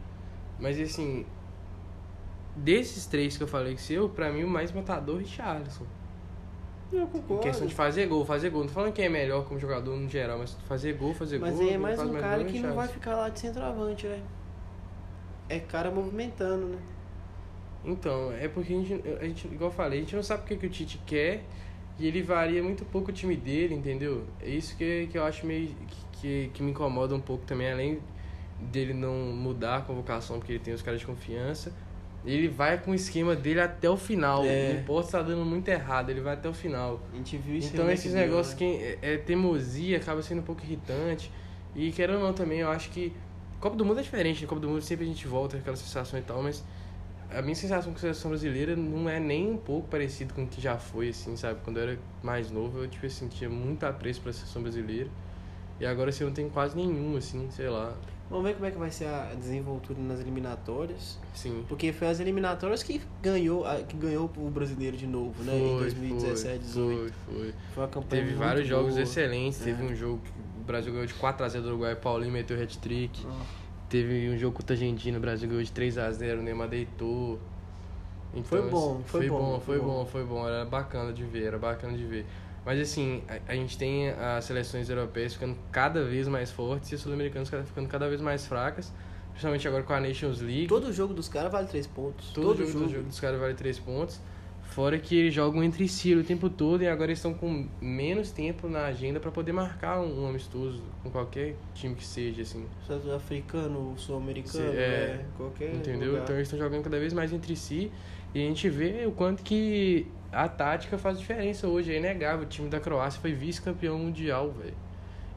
[0.58, 1.24] Mas assim,
[2.56, 5.86] desses três que eu falei que seu, pra mim o mais matador é o Richarlison.
[6.92, 7.42] Eu Em concordo.
[7.42, 8.62] questão de fazer gol, fazer gol.
[8.62, 11.54] Não tô falando que é melhor como jogador no geral, mas fazer gol, fazer Mas
[11.54, 11.60] gol.
[11.62, 14.20] aí é quem mais um cara é que não vai ficar lá de centroavante, né?
[15.48, 16.78] É cara movimentando, né?
[17.84, 20.46] Então, é porque a gente, a gente, igual eu falei, a gente não sabe o
[20.46, 21.44] que, que o Tite quer
[21.98, 24.24] e ele varia muito pouco o time dele, entendeu?
[24.40, 25.74] É isso que, que eu acho meio.
[26.20, 27.98] Que, que me incomoda um pouco também, além
[28.58, 31.72] dele não mudar a convocação porque ele tem os caras de confiança.
[32.24, 34.44] Ele vai com o esquema dele até o final.
[34.44, 34.74] É.
[34.74, 37.00] Não importa se tá dando muito errado, ele vai até o final.
[37.12, 38.58] A gente viu isso Então esses negócios né?
[38.58, 41.30] que é, é teimosia acaba sendo um pouco irritante.
[41.74, 43.12] E querendo ou não também, eu acho que
[43.60, 44.46] Copa do Mundo é diferente, né?
[44.46, 46.64] Copa do Mundo sempre a gente volta com aquela sensação e tal, mas
[47.30, 50.46] a minha sensação com a seleção brasileira não é nem um pouco parecido com o
[50.46, 51.60] que já foi, assim, sabe?
[51.62, 55.08] Quando eu era mais novo, eu tipo assim, tinha muito apreço pra seleção brasileira.
[55.78, 57.94] E agora assim, eu não tenho quase nenhum, assim, sei lá.
[58.30, 61.18] Vamos ver como é que vai ser a desenvoltura nas eliminatórias.
[61.34, 61.64] Sim.
[61.68, 65.52] Porque foi as eliminatórias que ganhou, que ganhou o brasileiro de novo, né?
[65.58, 67.12] em 2017, 18.
[67.26, 67.54] Foi, foi.
[67.74, 69.02] Foi uma campanha Teve vários jogos boa.
[69.02, 69.60] excelentes.
[69.62, 69.64] É.
[69.64, 73.26] Teve um jogo que o Brasil ganhou de 4x0 do Uruguai, Paulinho meteu hat-trick.
[73.26, 73.42] Ah,
[73.88, 77.40] Teve um jogo contra a Argentina, o Brasil ganhou de 3x0, o Neymar deitou.
[78.32, 79.86] Então, Foi bom, assim, foi foi bom, bom, foi foi bom.
[79.98, 80.46] bom, foi bom.
[80.48, 82.24] Era bacana de ver, era bacana de ver.
[82.64, 86.94] Mas assim, a, a gente tem as seleções europeias ficando cada vez mais fortes e
[86.94, 88.92] as sul-americanas ficando cada vez mais fracas.
[89.30, 90.66] Principalmente agora com a Nations League.
[90.66, 92.30] Todo jogo dos caras vale 3 pontos.
[92.30, 94.20] Todo, jogo, todo jogo dos caras vale 3 pontos.
[94.62, 98.30] Fora que eles jogam entre si o tempo todo e agora eles estão com menos
[98.30, 102.64] tempo na agenda para poder marcar um, um amistoso com qualquer time que seja, assim.
[102.86, 105.24] Sul-africano, sul-americano, é, é.
[105.36, 106.10] qualquer Entendeu?
[106.10, 106.22] lugar.
[106.22, 107.90] Então eles estão jogando cada vez mais entre si
[108.34, 111.92] e a gente vê o quanto que a tática faz diferença hoje.
[111.92, 112.44] É inegável.
[112.44, 114.74] O time da Croácia foi vice-campeão mundial, velho.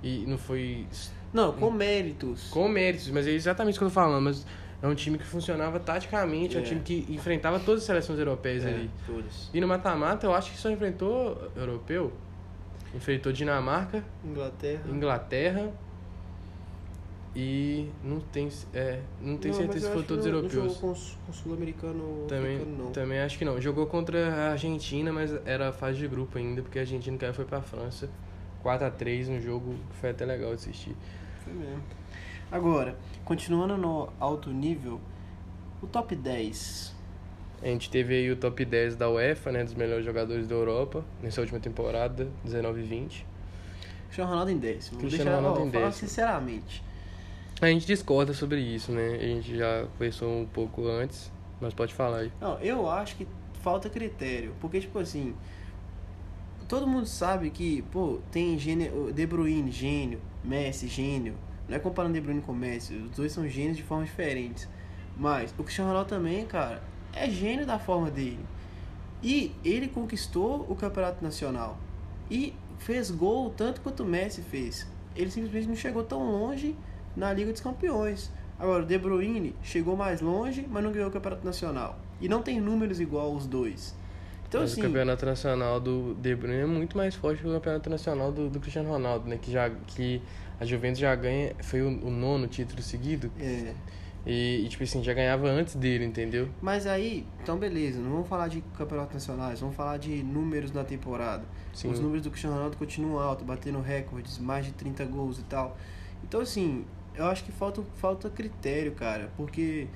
[0.03, 0.85] E não foi
[1.33, 2.49] Não, com méritos.
[2.49, 4.23] com méritos, mas é exatamente o que eu tô falando.
[4.23, 4.45] Mas
[4.81, 6.65] é um time que funcionava taticamente, é, um É.
[6.65, 8.91] time que enfrentava todas as seleções europeias É, ali.
[9.07, 9.49] todos.
[9.53, 12.11] E no mata-mata eu acho que só enfrentou europeu.
[12.93, 14.81] Enfrentou Dinamarca, Inglaterra.
[14.87, 15.71] Inglaterra
[17.35, 20.53] e não tem, é, não tenho Não, certeza se foram todos não- europeus.
[20.63, 20.93] Não jogou
[21.25, 22.91] com, o sul-americano Também, africano, não.
[22.91, 23.59] também acho que não.
[23.59, 27.33] Jogou contra a Argentina, mas era a fase de grupo ainda, porque a Argentina caiu
[27.33, 28.09] foi pra França.
[28.63, 30.95] 4x3, um jogo que foi até legal assistir.
[31.43, 31.81] Foi mesmo.
[32.51, 35.01] Agora, continuando no alto nível,
[35.81, 36.93] o top 10.
[37.61, 41.03] A gente teve aí o top 10 da UEFA, né, dos melhores jogadores da Europa,
[41.21, 43.25] nessa última temporada, 19 e 20.
[44.05, 44.99] Cristiano Ronaldo em décimo.
[44.99, 46.07] Vou Cristiano deixar, Ronaldo ó, em falar décimo.
[46.09, 46.83] sinceramente.
[47.63, 49.15] A gente discorda sobre isso, né?
[49.15, 52.31] A gente já conversou um pouco antes, mas pode falar aí.
[52.41, 53.25] Não, eu acho que
[53.61, 54.53] falta critério.
[54.59, 55.33] Porque, tipo assim,
[56.67, 61.35] todo mundo sabe que, pô, tem gênio, De Bruyne, gênio, Messi, gênio.
[61.69, 64.67] Não é comparando De Bruyne com Messi, os dois são gênios de formas diferentes.
[65.15, 68.45] Mas o Cristiano Ronaldo também, cara, é gênio da forma dele.
[69.23, 71.77] E ele conquistou o campeonato nacional.
[72.29, 74.85] E fez gol tanto quanto o Messi fez.
[75.15, 76.75] Ele simplesmente não chegou tão longe
[77.15, 78.31] na Liga dos Campeões.
[78.59, 81.99] Agora, o De Bruyne chegou mais longe, mas não ganhou o campeonato nacional.
[82.21, 83.95] E não tem números igual os dois.
[84.47, 87.51] Então, mas assim, o campeonato nacional do De Bruyne é muito mais forte que o
[87.51, 89.37] campeonato nacional do, do Cristiano Ronaldo, né?
[89.41, 90.21] Que, já, que
[90.59, 93.31] a Juventus já ganha, foi o, o nono título seguido.
[93.39, 93.73] é,
[94.25, 96.47] E, e, tipo assim, já ganhava antes dele, entendeu?
[96.61, 100.83] Mas aí, então beleza, não vamos falar de campeonatos nacionais, vamos falar de números na
[100.83, 101.43] temporada.
[101.73, 101.89] Sim.
[101.91, 105.75] Os números do Cristiano Ronaldo continuam altos, batendo recordes, mais de 30 gols e tal.
[106.23, 109.87] Então assim, eu acho que falta, falta critério, cara, porque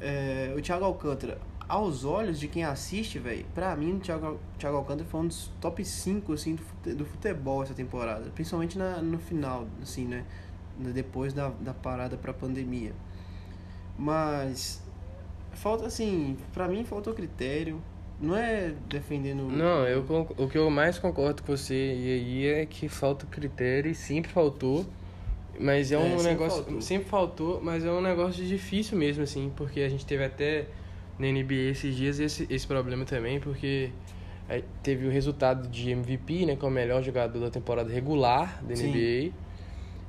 [0.00, 1.38] é, o Thiago Alcântara,
[1.68, 5.50] aos olhos de quem assiste, velho, pra mim o Thiago, Thiago Alcântara foi um dos
[5.60, 10.24] top 5 assim, do, fute- do futebol essa temporada, principalmente na, no final, assim, né?
[10.78, 12.92] Depois da, da parada pra pandemia.
[13.98, 14.82] Mas
[15.52, 17.80] falta assim, pra mim faltou critério.
[18.20, 19.42] Não é defendendo.
[19.42, 20.04] Não, eu,
[20.38, 24.30] o que eu mais concordo com você e aí é que falta critério e sempre
[24.32, 24.86] faltou.
[25.58, 26.62] Mas é É, um sempre negócio.
[26.64, 26.80] faltou.
[26.82, 30.66] Sempre faltou, mas é um negócio difícil mesmo, assim, porque a gente teve até
[31.18, 33.90] na NBA esses dias esse, esse problema também, porque
[34.82, 38.74] teve o resultado de MVP, né, que é o melhor jogador da temporada regular da
[38.76, 38.88] Sim.
[38.88, 39.32] NBA.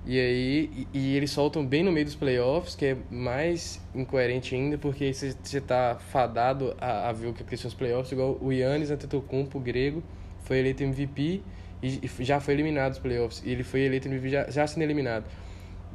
[0.07, 4.53] E aí, e, e eles soltam bem no meio dos playoffs, que é mais incoerente
[4.53, 8.37] ainda, porque você você tá fadado a, a ver o que aconteceu nos playoffs, igual
[8.39, 10.03] o Yannis Antetokounmpo, o grego,
[10.43, 11.41] foi eleito MVP
[11.81, 13.41] e, e já foi eliminado dos playoffs.
[13.45, 15.25] E ele foi eleito MVP já, já sendo eliminado.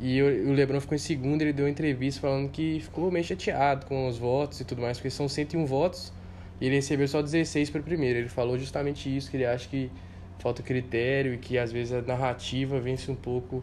[0.01, 3.25] E o, o LeBron ficou em segundo, ele deu uma entrevista falando que ficou meio
[3.25, 6.12] chateado com os votos e tudo mais, porque são 101 votos
[6.61, 8.19] e ele recebeu só 16 para o primeiro.
[8.19, 9.90] Ele falou justamente isso, que ele acha que
[10.38, 13.62] falta critério e que às vezes a narrativa vence um pouco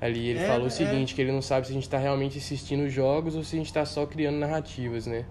[0.00, 0.28] ali.
[0.30, 0.70] Ele É, falou o é.
[0.70, 3.54] seguinte, que ele não sabe se a gente está realmente assistindo os jogos ou se
[3.54, 5.24] a gente está só criando narrativas, né?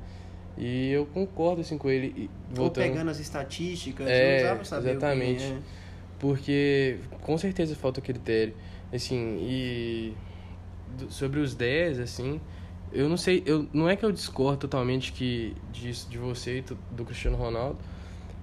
[0.58, 2.13] E eu concordo assim com ele.
[2.15, 5.43] E Ou Voltando, pegando as estatísticas, É, não saber exatamente.
[5.43, 5.58] o que é.
[6.19, 8.54] Porque com certeza falta critério.
[8.93, 10.13] Assim, e
[11.10, 12.39] sobre os 10, assim,
[12.91, 16.63] eu não sei, eu não é que eu discordo totalmente que disso de você e
[16.95, 17.78] do Cristiano Ronaldo,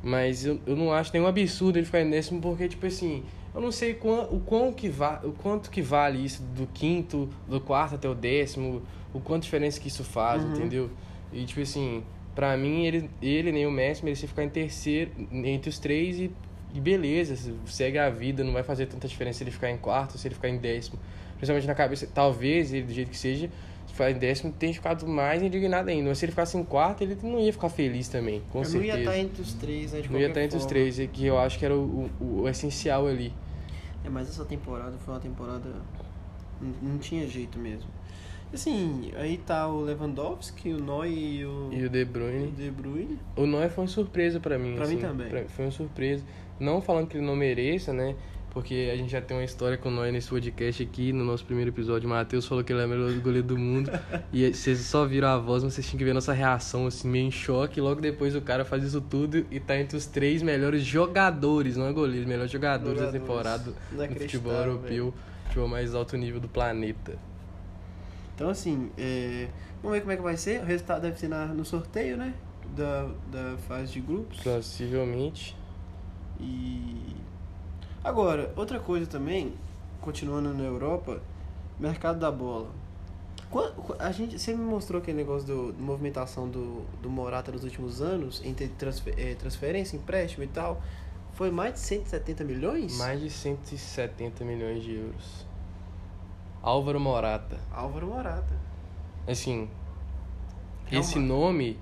[0.02, 3.22] mas eu, eu não acho nenhum absurdo ele ficar em décimo porque tipo assim,
[3.54, 7.28] eu não sei quão, o quão que va, o quanto que vale isso do quinto,
[7.48, 8.82] do quarto até o décimo,
[9.14, 10.50] o quanto diferença que isso faz, Uhum.
[10.50, 10.90] entendeu?
[11.32, 12.02] E tipo assim,
[12.34, 16.30] pra mim ele ele nem o Messi merecia ficar em terceiro entre os três e
[16.74, 20.16] e beleza, segue a vida, não vai fazer tanta diferença se ele ficar em quarto
[20.18, 20.98] se ele ficar em décimo.
[21.36, 23.50] Principalmente na cabeça, talvez ele, do jeito que seja,
[23.86, 26.08] se ficar em décimo, tenha ficado mais indignado ainda.
[26.08, 28.70] Mas se ele ficasse em quarto, ele não ia ficar feliz também, com Eu não
[28.70, 28.94] certeza.
[28.94, 30.00] ia estar entre os três, né?
[30.00, 30.68] De Não ia estar entre os forma.
[30.78, 33.32] três, e que eu acho que era o, o, o essencial ali.
[34.04, 35.68] É, mas essa temporada foi uma temporada.
[36.60, 37.90] Não, não tinha jeito mesmo.
[38.54, 42.50] Assim, aí tá o Lewandowski, o Neuer e o, E o De o Bruyne.
[42.52, 43.18] De Bruyne.
[43.34, 44.74] O Neuer foi uma surpresa pra mim.
[44.76, 45.28] Pra mim assim, também.
[45.28, 46.22] pra- foi uma surpresa.
[46.62, 48.14] Não falando que ele não mereça, né?
[48.50, 51.44] Porque a gente já tem uma história com o Neuer nesse podcast aqui, no nosso
[51.44, 52.06] primeiro episódio.
[52.06, 53.90] O Matheus falou que ele é o melhor goleiro do mundo.
[54.32, 57.08] e vocês só viram a voz, mas vocês tinham que ver a nossa reação, assim,
[57.08, 57.80] meio em choque.
[57.80, 61.86] Logo depois o cara faz isso tudo e tá entre os três melhores jogadores, não
[61.86, 63.20] é goleiro, melhores jogadores, da Jogadores.
[63.22, 65.14] temporada do futebol europeu,
[65.46, 67.18] futebol mais alto nível do planeta.
[68.34, 69.48] Então, assim, é,
[69.82, 70.60] vamos ver como é que vai ser.
[70.60, 72.34] O resultado deve ser na, no sorteio, né?
[72.76, 74.40] Da, da fase de grupos.
[74.40, 75.56] Possivelmente.
[76.42, 77.16] E.
[78.04, 79.54] Agora, outra coisa também,
[80.00, 81.20] continuando na Europa,
[81.78, 82.68] mercado da bola.
[83.98, 88.00] A gente, você me mostrou aquele negócio do, de movimentação do, do Morata nos últimos
[88.00, 90.80] anos, entre transfer, eh, transferência, empréstimo e tal.
[91.32, 92.96] Foi mais de 170 milhões?
[92.98, 95.46] Mais de 170 milhões de euros.
[96.62, 97.58] Álvaro Morata.
[97.70, 98.54] Álvaro Morata.
[99.28, 99.68] Assim,
[100.90, 101.78] É esse uma- nome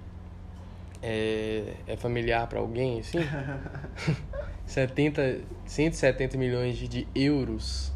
[1.03, 3.19] é, é familiar pra alguém, assim?
[4.67, 7.93] 70, 170 milhões de, de euros.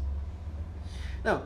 [1.23, 1.43] Não,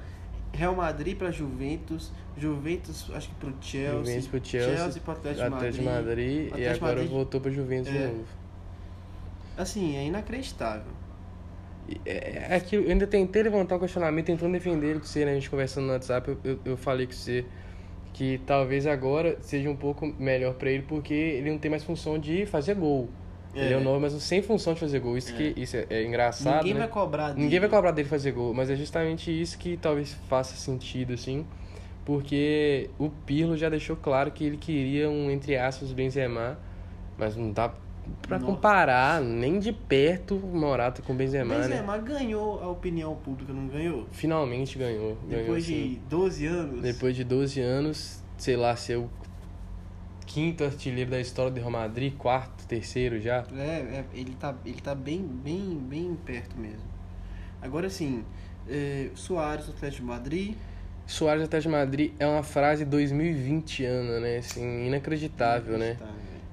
[0.53, 5.45] Real Madrid para Juventus, Juventus acho que pro Chelsea, Juventus pro Chelsea, Chelsea pro Atlético,
[5.45, 6.05] Atlético de Madrid.
[6.07, 8.07] Madrid, e Atlético agora Madrid- voltou pra Juventus de É.
[8.07, 8.25] novo.
[9.57, 10.91] Assim, é inacreditável.
[11.87, 15.25] E É, é aquilo, eu ainda tentei levantar o questionamento, tentando defender ele com você,
[15.25, 15.31] né?
[15.31, 17.45] A gente conversando no WhatsApp, eu, eu, eu falei com você
[18.13, 22.17] que talvez agora seja um pouco melhor pra ele, porque ele não tem mais função
[22.17, 23.09] de fazer gol.
[23.53, 23.65] É.
[23.65, 25.17] Ele é o novo, mas sem função de fazer gol.
[25.17, 26.79] Isso, que, isso é, é engraçado, Ninguém né?
[26.81, 27.41] vai cobrar dele.
[27.41, 31.45] Ninguém vai cobrar dele fazer gol, mas é justamente isso que talvez faça sentido, assim,
[32.05, 36.59] porque o Pirlo já deixou claro que ele queria um, entre aspas, Benzema,
[37.17, 37.73] mas não dá
[38.21, 38.51] pra Nossa.
[38.51, 41.67] comparar nem de perto Morata com o Benzema, né?
[41.67, 44.07] Benzema ganhou a opinião pública, não ganhou?
[44.11, 45.17] Finalmente ganhou.
[45.27, 45.73] ganhou Depois sim.
[45.73, 46.81] de 12 anos.
[46.81, 49.09] Depois de 12 anos, sei lá, ser o
[50.25, 53.43] quinto artilheiro da história do Real Madrid, quarto, terceiro já.
[53.55, 56.87] É, é, ele tá, ele tá bem, bem, bem perto mesmo.
[57.61, 58.23] Agora assim,
[58.67, 60.55] é, Soares do Atlético de Madrid.
[61.07, 64.37] Soares até de Madrid é uma frase 2020 ano, né?
[64.37, 65.97] Assim, inacreditável, né?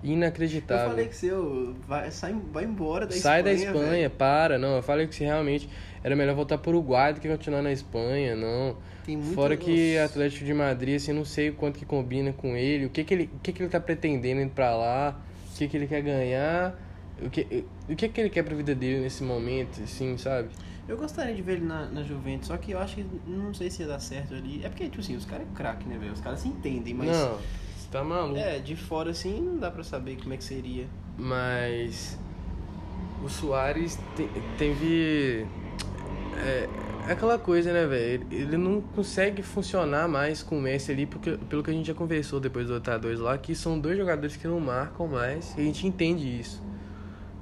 [0.04, 0.90] Eu Inacreditável.
[0.90, 3.42] falei que seu vai, sai, vai embora da Sai Espanha.
[3.42, 4.10] da Espanha, velho.
[4.10, 4.58] para.
[4.58, 5.68] Não, eu falei que se realmente
[6.04, 8.76] era melhor voltar pro Uruguai do que continuar na Espanha, não.
[9.04, 9.96] Tem muito Fora que.
[9.98, 13.14] Atlético de Madrid, assim, não sei o quanto que combina com ele, o que que
[13.14, 15.18] ele, o que que ele tá pretendendo indo pra lá,
[15.52, 16.78] o que que ele quer ganhar,
[17.22, 20.48] o que, o que que ele quer pra vida dele nesse momento, assim, sabe?
[20.88, 23.70] Eu gostaria de ver ele na, na Juventus, só que eu acho que não sei
[23.70, 24.60] se ia dar certo ali.
[24.64, 26.12] É porque, tipo assim, os caras é craque, né, velho?
[26.12, 27.08] Os caras se entendem, mas.
[27.08, 27.38] Não,
[27.98, 28.38] tá maluco.
[28.38, 30.86] É, de fora assim não dá pra saber como é que seria.
[31.18, 32.18] Mas
[33.24, 34.28] o Soares te-
[34.58, 35.46] teve.
[36.38, 36.68] É,
[37.08, 38.26] é aquela coisa, né, velho?
[38.30, 41.94] Ele- não consegue funcionar mais com o Messi ali, porque, pelo que a gente já
[41.94, 45.60] conversou depois do Outra 2 lá, que são dois jogadores que não marcam mais, e
[45.60, 46.62] a gente entende isso.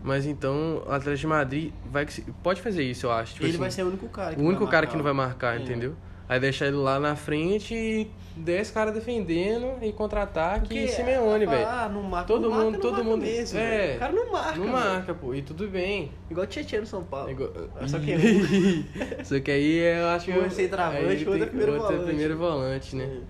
[0.03, 2.07] Mas então o Atlético de Madrid vai,
[2.43, 3.33] pode fazer isso, eu acho.
[3.33, 4.91] Tipo ele assim, vai ser o único cara que o único vai cara marcar.
[4.91, 5.63] que não vai marcar, É.
[5.63, 5.97] entendeu?
[6.29, 11.67] Aí deixar ele lá na frente e 10 caras defendendo e contra-ataque e Simeone, velho.
[11.67, 12.27] Ah, não marca.
[12.27, 13.95] Todo não marca, mundo- não todo marca mundo- Mesmo, é.
[13.95, 14.57] O cara não marca.
[14.59, 14.73] Não velho.
[14.79, 16.11] marca, pô, e tudo bem.
[16.31, 17.29] Igual Tietchan no São Paulo.
[17.29, 17.51] É igual-
[17.87, 18.17] Só que é
[19.25, 20.33] Só que aí eu acho que.
[20.33, 22.07] Um é centroavante, aí outro é primeiro outro é volante.
[22.09, 23.05] primeiro volante, né?
[23.05, 23.21] É.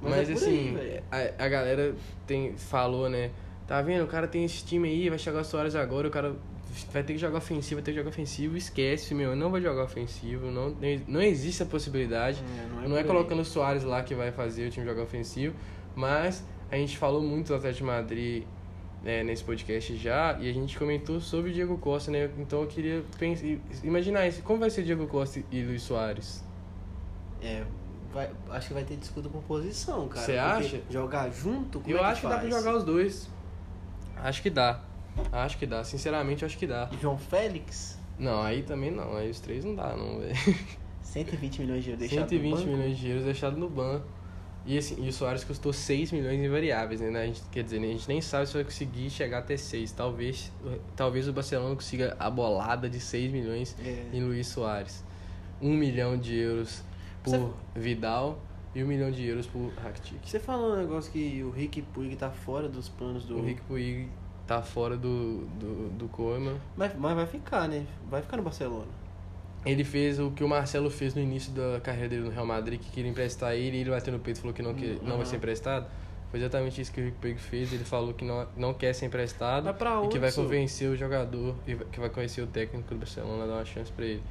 [0.00, 1.02] Mas, Mas é aí, assim, velho.
[1.10, 1.94] a, a galera
[2.26, 3.30] tem, falou, né?
[3.66, 4.04] Tá vendo?
[4.04, 6.34] O cara tem esse time aí, vai chegar o Soares agora, o cara
[6.92, 8.56] vai ter que jogar ofensivo, vai ter que jogar ofensivo.
[8.56, 10.50] Esquece, meu, não vai jogar ofensivo.
[10.50, 10.74] Não,
[11.06, 12.42] não existe a possibilidade.
[12.84, 13.16] É, Não é por aí.
[13.18, 15.54] colocando o Soares lá que vai fazer o time jogar ofensivo,
[15.94, 18.44] mas a gente falou muito do Atlético de Madrid
[19.02, 22.30] né, nesse podcast já e a gente comentou sobre o Diego Costa, né?
[22.38, 23.44] Então eu queria pensar,
[23.82, 24.42] imaginar isso.
[24.42, 26.44] Como vai ser Diego Costa e Luiz Soares?
[27.40, 27.62] É,
[28.12, 30.26] vai, acho que vai ter disputa por posição, cara.
[30.26, 30.80] Você acha?
[30.90, 32.48] Jogar junto, eu é que acho que dá faz?
[32.48, 33.28] pra jogar os dois.
[34.16, 34.80] Acho que dá.
[35.32, 35.84] Acho que dá.
[35.84, 36.88] Sinceramente, acho que dá.
[37.00, 39.16] João Félix, Não, aí também não.
[39.16, 40.34] Aí os três não dá, não, velho.
[41.02, 42.70] 120 milhões de euros deixado 120 no banco.
[42.76, 44.06] milhões de euros deixado no banco.
[44.66, 47.22] E, assim, e o Soares custou 6 milhões em variáveis, né?
[47.22, 49.92] A gente, quer dizer, né, a gente nem sabe se vai conseguir chegar até 6.
[49.92, 50.52] Talvez,
[50.94, 54.04] talvez o Barcelona consiga a bolada de 6 milhões É.
[54.12, 55.02] em Luiz Soares.
[55.62, 56.82] 1 milhão de euros
[57.24, 58.38] por Você- Vidal
[58.74, 60.18] e 1 milhão de euros por Rakitic.
[60.22, 63.38] Você falou um negócio que o Rick Puig tá fora dos planos do.
[63.38, 64.08] O Rick Puig
[64.48, 66.56] tá fora do, do, do Koeman.
[66.76, 67.86] Mas, mas vai ficar, né?
[68.10, 68.86] Vai ficar no Barcelona.
[69.66, 72.80] Ele fez o que o Marcelo fez no início da carreira dele no Real Madrid,
[72.80, 75.16] que queria emprestar ele, e ele bateu no peito e falou que não, que, não
[75.18, 75.36] vai ser Uhum.
[75.38, 75.86] emprestado.
[76.30, 77.72] Foi exatamente isso que o Rick Puig fez.
[77.72, 79.68] Ele falou que não, não quer ser emprestado
[80.04, 81.54] e que vai convencer o jogador,
[81.92, 84.22] que vai convencer o técnico do Barcelona a dar uma chance pra ele.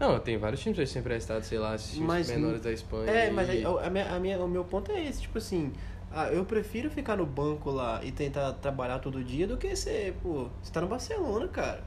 [0.00, 3.10] Não, tem vários times que ser emprestado, sei lá, esses times Mas- menores da Espanha.
[3.10, 5.72] É, e- mas aí, a minha, a minha, o meu ponto é esse, tipo assim,
[6.14, 10.14] ah, eu prefiro ficar no banco lá e tentar trabalhar todo dia do que ser,
[10.22, 11.84] pô, você tá no Barcelona, cara.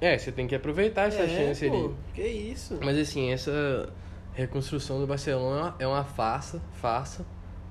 [0.00, 1.94] É, você tem que aproveitar essa é, chance pô, ali.
[2.14, 2.78] Que isso?
[2.82, 3.92] Mas assim, essa
[4.34, 7.24] reconstrução do Barcelona é uma farsa, farsa.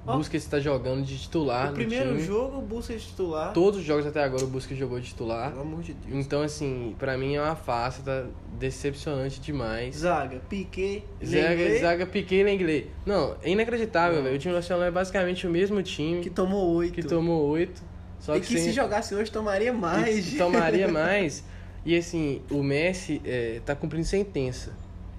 [0.07, 0.17] Ó.
[0.17, 2.21] Busca está jogando de titular o no primeiro time.
[2.23, 3.53] jogo, busca de titular.
[3.53, 5.49] Todos os jogos até agora o Busca jogou de titular.
[5.49, 6.13] Pelo amor de Deus.
[6.25, 8.25] Então, assim, pra mim é uma farsa, tá
[8.59, 9.95] decepcionante demais.
[9.95, 12.91] Zaga, Piquet, Zaga, zaga Piquet e Lenglet.
[13.05, 14.35] Não, é inacreditável, velho.
[14.35, 17.07] O time nacional é basicamente o mesmo time que que, tomou oito.
[17.07, 17.81] tomou oito.
[18.19, 20.33] Só e que, que sem- se jogasse hoje tomaria mais.
[20.33, 21.43] e tomaria mais.
[21.85, 24.71] E assim, o Messi é, tá cumprindo sentença.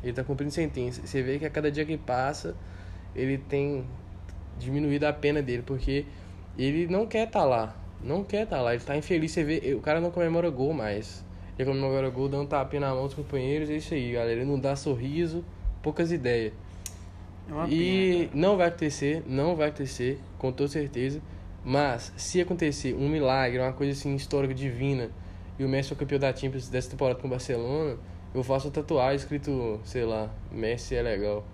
[0.02, 1.00] Ele tá cumprindo sentença.
[1.04, 2.54] Você vê que a cada dia que passa,
[3.14, 3.84] ele tem
[4.58, 6.04] diminuído a pena dele, porque
[6.58, 7.76] ele não quer estar lá.
[8.02, 8.74] Não quer estar lá.
[8.74, 9.32] Ele tá infeliz.
[9.32, 11.24] Você vê, o cara não comemora gol mais.
[11.58, 13.70] Ele comemora gol dando tapinha na mão dos companheiros.
[13.70, 14.32] É isso aí, galera.
[14.32, 15.44] Ele não dá sorriso,
[15.82, 16.52] poucas ideias.
[17.48, 21.20] É uma E pena, não vai acontecer, não vai acontecer, com toda certeza.
[21.64, 25.10] Mas se acontecer um milagre, uma coisa assim histórica divina,
[25.58, 27.96] e o Messi for campeão da Champions dessa temporada com o Barcelona,
[28.34, 31.44] eu faço a tatuagem escrito, sei lá, Messi é legal.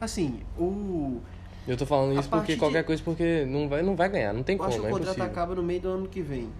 [0.00, 1.20] Assim, o.
[1.66, 4.42] Eu tô falando isso porque qualquer de- coisa porque não vai, não vai ganhar, não
[4.42, 5.32] tem Eu acho como, que é o contrato impossível.
[5.32, 6.50] acaba no meio do ano que vem.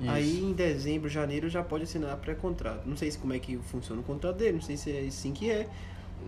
[0.00, 0.10] Isso.
[0.10, 2.82] Aí em dezembro, janeiro já pode assinar pré-contrato.
[2.86, 5.32] Não sei se como é que funciona o contrato dele, não sei se é assim
[5.32, 5.68] que é.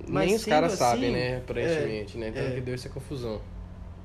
[0.08, 2.28] Mas Nem os caras assim, sabem, né, aparentemente, né?
[2.28, 2.50] Então é.
[2.54, 3.40] que deu essa confusão.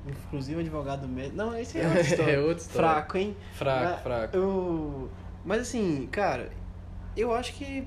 [0.06, 1.36] Inclusive o advogado médico.
[1.36, 2.32] Não, esse é outra história.
[2.32, 2.88] É outra história.
[2.90, 3.36] Fraco, hein?
[3.54, 4.36] Fraco, Mas fraco.
[4.36, 5.10] Eu...
[5.44, 6.50] Mas assim, cara,
[7.16, 7.86] eu acho que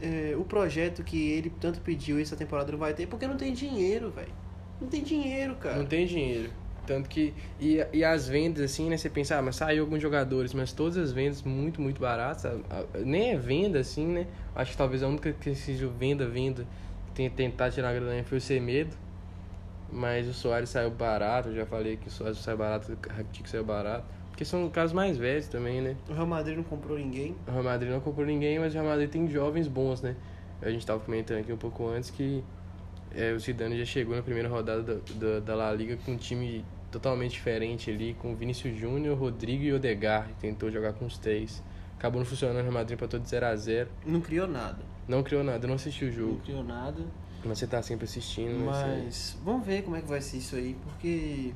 [0.00, 3.52] é, o projeto que ele tanto pediu essa temporada não vai ter porque não tem
[3.52, 4.32] dinheiro, velho.
[4.80, 5.76] Não tem dinheiro, cara.
[5.76, 6.50] Não tem dinheiro.
[6.86, 7.32] Tanto que.
[7.60, 8.96] E, e as vendas, assim, né?
[8.96, 12.60] Você pensa, ah, mas saiu alguns jogadores, mas todas as vendas muito, muito baratas.
[13.04, 14.26] Nem é venda, assim, né?
[14.54, 16.66] Acho que talvez a única que seja venda, venda,
[17.14, 18.94] que tentado tirar a grana foi o Semedo.
[19.90, 23.48] Mas o Soares saiu barato, eu já falei que o Soares saiu barato, o Rakitic
[23.48, 24.04] saiu barato.
[24.30, 25.96] Porque são casos mais velhos também, né?
[26.08, 27.36] O Real Madrid não comprou ninguém.
[27.46, 30.16] O Real Madrid não comprou ninguém, mas o Real Madrid tem jovens bons, né?
[30.60, 32.42] A gente tava comentando aqui um pouco antes que
[33.16, 36.16] é, o Zidane já chegou na primeira rodada da, da, da La Liga com um
[36.16, 41.62] time totalmente diferente ali, com Vinícius Júnior, Rodrigo e Odegar, tentou jogar com os três.
[41.98, 44.78] Acabou não funcionando, o Real Madrid empatou de 0 a 0 Não criou nada.
[45.08, 46.40] Não criou nada, não assistiu o Não jogo.
[46.40, 47.02] criou nada.
[47.44, 48.76] Mas você tá sempre assistindo, mas...
[48.76, 51.52] é- Mas vamos ver como é que vai ser isso aí, porque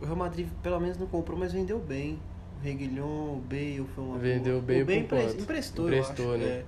[0.00, 2.18] o Real Madrid pelo menos não comprou, mas vendeu bem.
[2.60, 4.62] O Reguilhon, o Bale foi uma Vendeu boa.
[4.62, 6.44] bem o Bale empre- emprestou, Emprestou, eu acho.
[6.44, 6.50] né?
[6.50, 6.64] é.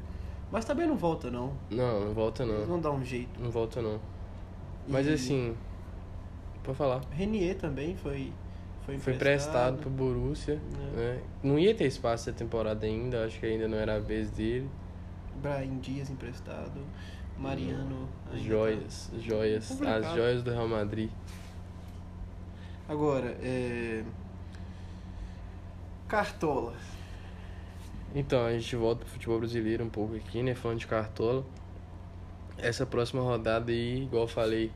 [0.51, 1.53] Mas também não volta não.
[1.71, 2.67] Não, não volta Eles não.
[2.67, 3.41] vão dar um jeito.
[3.41, 4.01] Não volta não.
[4.87, 5.57] Mas E assim,
[6.63, 7.01] pode falar.
[7.11, 8.33] Renier também foi
[8.85, 10.61] foi Foi emprestado pro Borussia,
[10.95, 11.19] né?
[11.43, 14.69] Não ia ter espaço essa temporada ainda, acho que ainda não era a vez dele.
[15.41, 16.81] Brahim Dias emprestado.
[17.39, 18.09] Mariano.
[18.31, 18.37] ainda tá.
[18.37, 20.05] Joias, joias, Complicado.
[20.05, 21.11] as joias do Real Madrid.
[22.87, 24.05] Agora, é...
[26.07, 26.75] Cartola.
[28.15, 30.55] Então, a gente volta pro futebol brasileiro um pouco aqui, né?
[30.55, 31.45] Falando de cartola.
[32.59, 34.71] Essa próxima rodada aí, igual eu falei,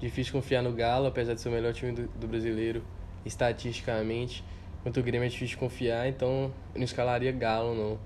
[0.00, 2.82] difícil confiar no Galo, apesar de ser o melhor time do, do brasileiro
[3.24, 4.44] estatisticamente.
[4.82, 7.98] Quanto o Grêmio é difícil de confiar, então eu não escalaria Galo, não.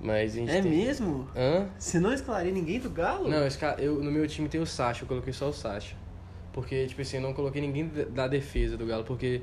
[0.00, 0.70] Mas É tem...
[0.70, 1.28] mesmo?
[1.36, 1.68] Hã?
[1.78, 3.28] Você não escalaria ninguém do Galo?
[3.28, 5.94] Não, cara- eu, no meu time tem o Sacha, eu coloquei só o Sacha.
[6.52, 9.42] Porque, tipo assim, eu não coloquei ninguém da- defesa do Galo, porque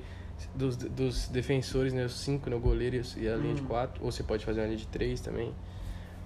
[0.53, 4.11] dos, dos defensores, né, os cinco, né, o goleiro e a linha de quatro, ou
[4.11, 5.53] você pode fazer uma linha de três também.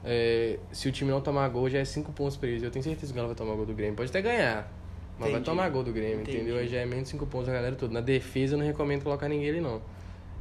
[0.05, 2.61] É, se o time não tomar gol, já é cinco pontos pra eles.
[2.63, 3.95] Eu tenho certeza que Galo vai tomar gol do Grêmio.
[3.95, 4.69] Pode até ganhar,
[5.17, 5.45] mas vai Entendi.
[5.45, 6.37] tomar gol do Grêmio, Entendi.
[6.37, 6.57] entendeu?
[6.57, 7.93] Aí já é menos cinco pontos a galera toda.
[7.93, 9.81] Na defesa, eu não recomendo colocar ninguém ali, não.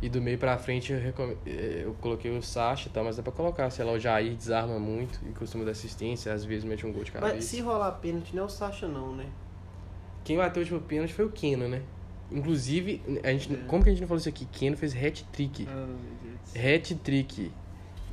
[0.01, 3.17] E do meio pra frente eu, recome- eh, eu coloquei o Sacha e tal, mas
[3.17, 6.65] dá pra colocar, sei lá, o Jair desarma muito e costuma dar assistência, às vezes
[6.65, 7.35] mete um gol de cabeça.
[7.37, 9.27] Mas se rolar pênalti, não é o Sacha, não, né?
[10.25, 11.83] Quem bateu o último pênalti foi o Keno, né?
[12.33, 13.57] Inclusive, a gente, É.
[13.69, 14.45] como que a gente não falou isso aqui?
[14.47, 15.67] Keno fez hat-trick.
[15.67, 16.57] Deus.
[16.57, 17.53] Hat-trick.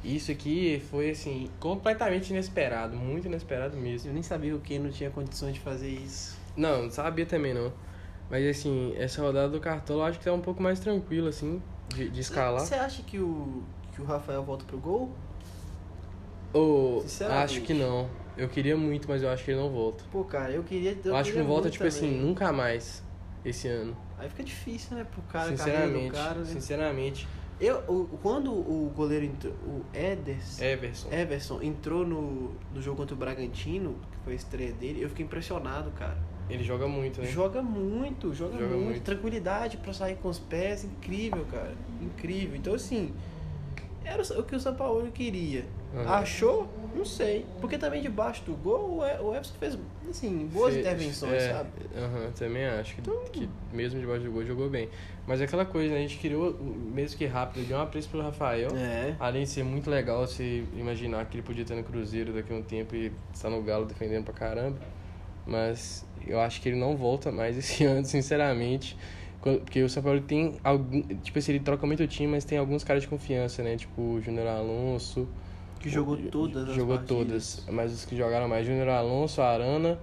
[0.03, 4.09] Isso aqui foi, assim, completamente inesperado, muito inesperado mesmo.
[4.09, 6.37] Eu nem sabia que o Ken não tinha condições de fazer isso.
[6.55, 7.71] Não, não sabia também não.
[8.29, 11.61] Mas, assim, essa rodada do Cartola eu acho que tá um pouco mais tranquilo, assim,
[11.89, 12.61] de, de escalar.
[12.61, 15.11] Você acha que o, que o Rafael volta pro gol?
[16.53, 17.43] Ou, Sinceramente.
[17.43, 18.09] acho que não.
[18.37, 20.03] Eu queria muito, mas eu acho que ele não volta.
[20.11, 20.97] Pô, cara, eu queria.
[21.03, 22.21] Eu, acho que não volta, tipo assim, também.
[22.21, 23.03] nunca mais
[23.43, 23.97] esse ano.
[24.17, 26.45] Aí fica difícil, né, pro cara, sinceramente, cara, né?
[26.45, 27.27] sinceramente.
[27.59, 31.11] Eu, o, quando o goleiro entrou, o Eders, Everson.
[31.11, 35.25] Everson entrou no, no jogo contra o Bragantino, que foi a estreia dele, eu fiquei
[35.25, 36.17] impressionado, cara.
[36.49, 37.27] Ele joga muito, né?
[37.27, 38.85] Joga muito, joga, Joga muito.
[38.85, 39.01] muito.
[39.03, 41.75] Tranquilidade pra sair com os pés, incrível, cara.
[42.01, 42.55] Incrível.
[42.55, 43.13] Então, assim,
[44.05, 45.65] era o que o São Paulo queria.
[45.95, 46.07] Aham.
[46.15, 46.67] Achou?
[46.95, 47.45] Não sei.
[47.61, 49.77] Porque também debaixo do gol, o Everson fez,
[50.09, 51.69] assim, boas Fe- intervenções, é, sabe?
[51.95, 54.89] Aham, também acho que, que mesmo debaixo do gol jogou bem.
[55.27, 55.99] Mas é aquela coisa, né?
[55.99, 58.69] A gente criou, mesmo que rápido, deu uma apreço pelo Rafael.
[58.75, 59.15] É.
[59.19, 62.55] Além de ser muito legal você imaginar que ele podia estar no Cruzeiro daqui a
[62.55, 64.77] um tempo e estar no Galo defendendo pra caramba.
[65.45, 68.97] Mas eu acho que ele não volta mais esse ano, sinceramente.
[69.41, 71.01] Porque o São Paulo tem algum.
[71.01, 73.77] Tipo assim, ele troca muito o time, mas tem alguns caras de confiança, né?
[73.77, 75.27] Tipo o Júnior Alonso.
[75.79, 77.65] Que jogou todas as Jogou todas.
[77.69, 79.97] Mas os que jogaram mais, Júnior Alonso, Arana.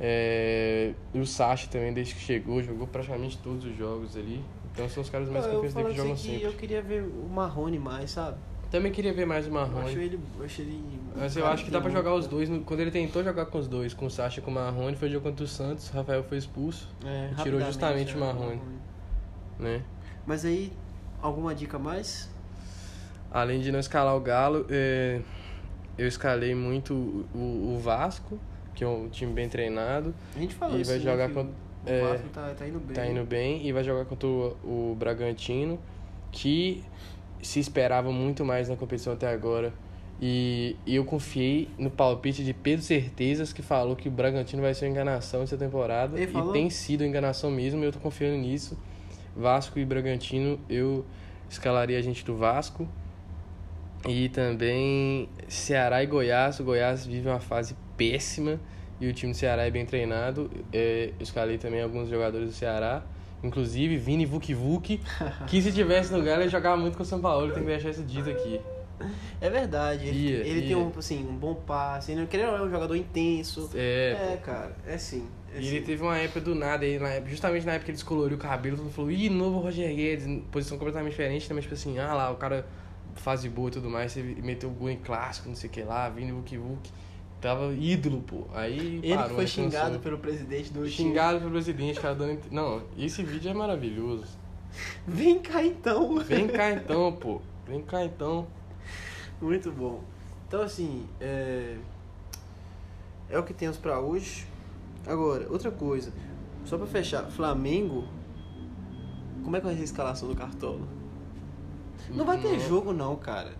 [0.00, 4.42] É, e o Sacha também, desde que chegou, jogou praticamente todos os jogos ali.
[4.72, 7.28] Então são os caras mais eu confiantes que jogam assim que eu queria ver o
[7.28, 8.38] Marrone mais, sabe?
[8.70, 9.94] Também queria ver mais o Eu acho Marrone.
[10.04, 10.20] ele.
[10.38, 12.50] Eu acho ele Mas eu acho que dá pra jogar os dois.
[12.66, 15.08] Quando ele tentou jogar com os dois, com o Sacha e com o Marrone, foi
[15.08, 18.60] o jogo contra o Santos, o Rafael foi expulso, É, tirou justamente é, o Marrone.
[19.58, 19.82] né?
[20.26, 20.70] Mas aí,
[21.22, 22.28] alguma dica mais?
[23.30, 25.20] Além de não escalar o Galo, é,
[25.96, 26.92] eu escalei muito
[27.34, 28.38] o, o- Vasco,
[28.74, 31.52] que é um time bem treinado, A gente falou E isso, vai né, jogar contra-
[31.86, 32.94] O é, Vasco tá, tá indo bem.
[32.94, 34.56] tá indo bem, e vai jogar contra o,
[34.92, 35.78] o Bragantino,
[36.32, 36.84] que
[37.42, 39.72] se esperava muito mais na competição até agora.
[40.20, 44.74] E, e eu confiei no palpite de Pedro Certezas, que falou que o Bragantino vai
[44.74, 46.20] ser uma enganação essa temporada.
[46.20, 48.76] E tem sido enganação mesmo, eu tô confiando nisso.
[49.36, 51.04] Vasco e Bragantino, eu
[51.48, 52.88] escalaria a gente do Vasco.
[54.08, 56.58] E também Ceará e Goiás.
[56.58, 58.60] O Goiás vive uma fase péssima
[59.00, 60.50] e o time do Ceará é bem treinado.
[60.72, 63.04] É, eu escalei também alguns jogadores do Ceará.
[63.42, 65.00] Inclusive Vini Vuk Vuk,
[65.46, 67.90] que se tivesse no Galo ele jogava muito com o São Paulo, tem que deixar
[67.90, 68.60] isso dito aqui.
[69.40, 72.68] É verdade, ele, ele tem um, assim, um bom passe, ele querendo ou não, é
[72.68, 73.70] um jogador intenso.
[73.74, 75.24] É, É, cara, é sim.
[75.54, 75.86] É E ele sim.
[75.86, 78.40] teve uma época do nada, aí, na época- justamente na época que ele descoloriu o
[78.40, 81.54] cabelo, todo mundo falou, ih, novo Roger Guedes, posição completamente diferente, né?
[81.54, 82.66] Mas tipo assim, ah lá, o cara
[83.14, 85.82] fase boa e tudo mais, você meteu o gol em clássico, não sei o que
[85.82, 86.90] lá, Vini Vuk Vuk,
[87.40, 88.44] tava ídolo, pô.
[88.54, 90.90] Aí Ele parou, foi xingado pelo presidente do time.
[90.90, 92.40] Xingado pelo presidente, cara dando.
[92.50, 94.26] Não, esse vídeo é maravilhoso.
[95.06, 96.18] Vem cá então.
[96.18, 97.40] Vem cá então, pô.
[97.66, 98.46] Vem cá então.
[99.40, 100.02] Muito bom.
[100.46, 101.76] Então, assim, é...
[103.28, 104.46] é o que temos pra hoje.
[105.06, 106.12] Agora, outra coisa.
[106.64, 108.06] Só pra fechar, Flamengo.
[109.42, 110.86] Como é que vai ser a escalação do Cartola?
[112.10, 112.60] Não vai ter Não.
[112.60, 113.52] jogo, não, cara.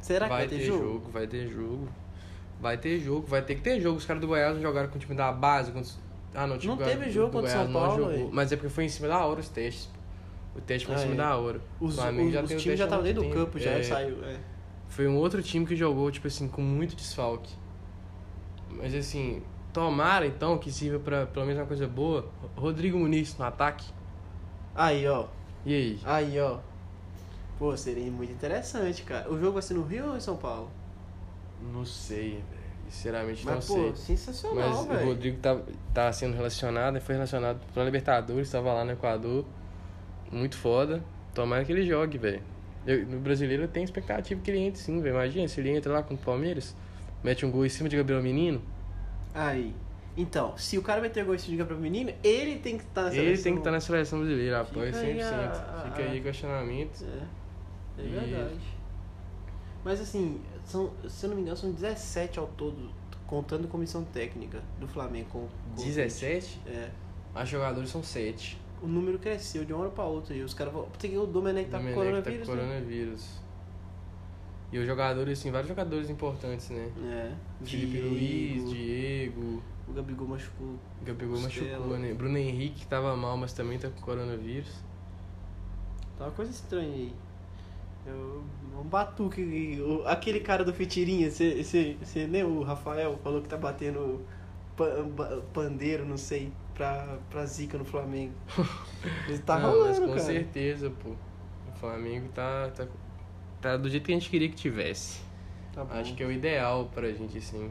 [0.00, 1.10] Será que vai, ter, jogo?
[1.10, 1.88] vai ter jogo.
[2.60, 3.98] Vai ter jogo, vai ter que ter jogo.
[3.98, 5.72] Os caras do Goiás não jogaram com o time da base.
[5.72, 5.82] Com...
[6.34, 8.30] Ah, não, o time Não do- teve do jogo contra o Goiás São Paulo, jogou.
[8.32, 9.88] Mas é porque foi em cima da hora os testes.
[10.54, 11.16] O teste foi em Ah, cima é.
[11.18, 11.60] da hora.
[11.80, 11.96] Os, os,
[12.32, 13.82] já os times já estavam dentro do campo, já É.
[13.82, 14.24] saiu.
[14.24, 14.38] É.
[14.88, 17.52] Foi um outro time que jogou, tipo assim, com muito desfalque.
[18.70, 19.42] Mas assim,
[19.72, 22.26] tomara então que sirva pra pelo menos uma coisa boa.
[22.56, 23.84] Rodrigo Muniz no ataque.
[24.74, 25.26] Aí, ó.
[25.64, 26.00] E aí?
[26.04, 26.58] Aí, ó.
[27.58, 29.30] Pô, seria muito interessante, cara.
[29.30, 30.70] O jogo vai ser no Rio ou em São Paulo?
[31.72, 32.66] Não sei, velho.
[32.88, 34.16] Sinceramente Mas, não pô, sei.
[34.16, 35.04] sensacional, Mas o.
[35.06, 35.58] Rodrigo tá,
[35.92, 39.44] tá sendo relacionado, foi relacionado pra Libertadores, tava lá no Equador.
[40.30, 41.02] Muito foda.
[41.34, 42.42] Tomara que ele jogue, velho.
[43.08, 45.14] No brasileiro eu tenho expectativa que ele entre sim, velho.
[45.16, 46.76] Imagina se ele entra lá contra o Palmeiras,
[47.24, 48.62] mete um gol em cima de Gabriel Menino.
[49.34, 49.74] Aí.
[50.16, 53.02] Então, se o cara meter gol e se liga pra menina, ele tem que estar
[53.02, 53.44] na Ele seleção.
[53.44, 55.34] tem que estar na seleção brasileira, apoio Fica aí 100%.
[55.34, 57.04] a- a- Fica aí questionamento.
[57.04, 58.60] É, é E- verdade.
[59.84, 62.90] Mas assim, são, se eu não me engano, são 17 ao todo,
[63.26, 65.28] contando comissão técnica do Flamengo.
[65.30, 66.60] Com, com 17?
[66.66, 66.90] É.
[67.40, 68.58] Os jogadores são 7.
[68.82, 70.34] O número cresceu de uma hora pra outra.
[70.34, 70.86] E os caras vão.
[70.98, 72.46] Tem que o Domenech tá com coronavírus.
[72.46, 72.64] tá com né?
[72.64, 73.46] coronavírus.
[74.72, 76.90] E os jogadores, assim, vários jogadores importantes, né?
[77.04, 77.32] É.
[77.64, 80.74] Felipe Diego, Luiz, Diego, O Gabigol machucou.
[81.04, 81.78] Gabigol Costela.
[81.78, 82.12] machucou, né?
[82.12, 84.74] Bruno Henrique que tava mal, mas também tá com coronavírus.
[86.18, 87.14] Tá uma coisa estranha aí.
[88.06, 88.44] Eu,
[88.78, 89.78] um batuque.
[90.06, 92.48] Aquele cara do Fitirinha, você lembra?
[92.48, 94.24] O Rafael falou que tá batendo
[94.76, 98.34] pa- ba- pandeiro, não sei, pra, pra zica no Flamengo.
[99.28, 100.20] Ele tá Não, mas rolando, com cara.
[100.20, 101.10] certeza, pô.
[101.10, 102.86] O Flamengo tá, tá,
[103.60, 105.20] tá do jeito que a gente queria que tivesse.
[105.72, 105.82] Tá.
[105.90, 107.70] Acho que é o ideal pra gente, assim.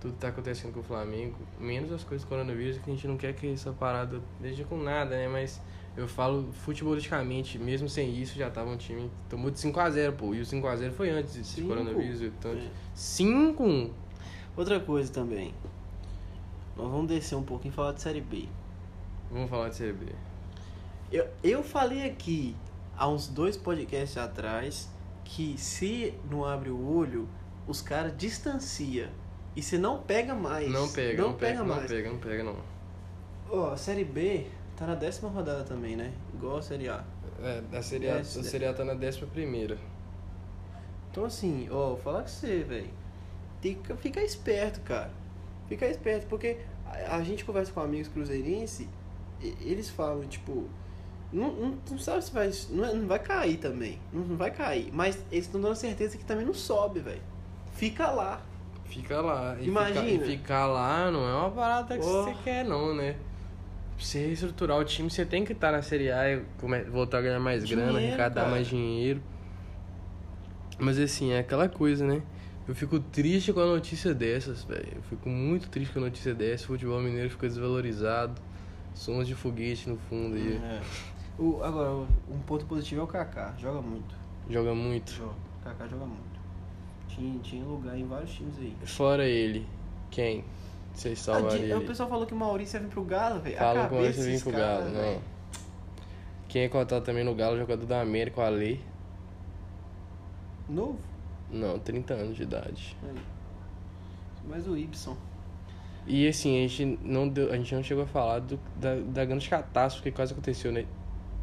[0.00, 3.16] Tudo tá acontecendo com o Flamengo, menos as coisas do coronavírus, que a gente não
[3.16, 5.26] quer que essa parada deixe com nada, né?
[5.28, 5.60] Mas
[5.96, 9.10] eu falo futebolisticamente, mesmo sem isso, já tava um time.
[9.28, 10.34] Tomou de 5x0, pô.
[10.34, 12.22] E o 5x0 foi antes desse coronavírus.
[12.22, 12.68] Então, É.
[12.94, 13.90] 5
[14.56, 15.54] Outra coisa também.
[16.76, 18.48] Nós vamos descer um pouquinho e falar de Série B.
[19.30, 20.12] Vamos falar de CB.
[21.12, 22.56] Eu, eu falei aqui
[22.96, 24.88] há uns dois podcasts atrás
[25.24, 27.28] que se não abre o olho,
[27.66, 29.10] os caras distancia.
[29.54, 30.70] E você não pega mais.
[30.70, 31.82] Não pega, não, pega, mais.
[31.82, 32.56] não pega, não pega, não.
[33.50, 34.46] Ó, a Série B
[34.78, 36.12] tá na décima rodada também, né?
[36.34, 37.02] Igual a Série A.
[37.42, 39.76] É, a Série A, a Série A tá na 11 primeira.
[41.10, 42.90] Então assim, ó, vou falar com você, velho.
[43.60, 45.10] Que ficar esperto, cara.
[45.68, 48.86] Ficar esperto, porque a, a gente conversa com amigos cruzeirenses,
[49.42, 50.64] e- eles falam, tipo,
[51.32, 52.50] não, não, não sabe se vai.
[52.70, 53.98] Não, é- não vai cair também.
[54.12, 54.90] Não, não vai cair.
[54.92, 57.22] Mas eles estão dando certeza que também não sobe, velho.
[57.72, 58.40] Fica lá.
[58.84, 59.56] Fica lá.
[59.60, 60.02] E Imagina.
[60.02, 62.24] Ficar, e ficar lá não é uma parada que Oh.
[62.24, 63.16] você quer, não, né?
[63.98, 66.40] Pra você reestruturar o time, você tem que estar na Série A e
[66.88, 68.50] voltar a ganhar mais grana, Dinheiro, arrecadar cara.
[68.52, 69.20] mais dinheiro.
[70.78, 72.22] Mas assim, é aquela coisa, né?
[72.68, 74.86] Eu fico triste com a notícia dessas, velho.
[74.94, 76.62] Eu fico muito triste com a notícia dessas.
[76.62, 78.40] O futebol mineiro ficou desvalorizado.
[78.94, 80.60] Sons de foguete no fundo aí.
[80.62, 80.80] É.
[81.36, 83.52] O, agora, um ponto positivo é o Kaká.
[83.58, 84.14] Joga muito.
[84.48, 85.12] Joga muito.
[85.12, 85.32] Joga.
[85.60, 86.38] O Kaká joga muito.
[87.08, 88.76] Tinha, tinha lugar em vários times aí.
[88.84, 89.66] Fora ele,
[90.08, 90.44] quem?
[90.98, 91.74] Vocês Ah, salvariam ele?
[91.74, 93.54] o pessoal falou que o Maurício ia vir pro Galo, velho.
[93.56, 95.20] A Falam com cabeça esse vir pro Galo, não.
[96.48, 98.80] Quem é cotado também no Galo, jogador da América, o Ale.
[100.68, 100.98] Novo?
[101.50, 102.96] Não, 30 anos de idade.
[103.02, 103.14] Aí.
[104.48, 105.16] Mas o Ibson.
[106.06, 109.24] E assim, a gente não, deu, a gente não chegou a falar do, da, da
[109.24, 110.84] grande catástrofe que quase aconteceu, né?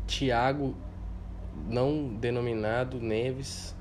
[0.06, 0.76] Thiago,
[1.70, 3.76] não denominado, Neves,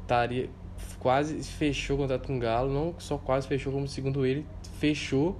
[0.00, 0.50] estaria,
[0.98, 4.46] quase fechou o contrato com o Galo, não só quase fechou, como segundo ele,
[4.78, 5.36] fechou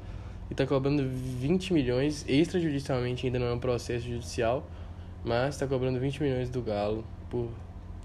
[0.51, 4.67] e tá cobrando 20 milhões, extrajudicialmente ainda não é um processo judicial,
[5.25, 7.49] mas tá cobrando 20 milhões do Galo por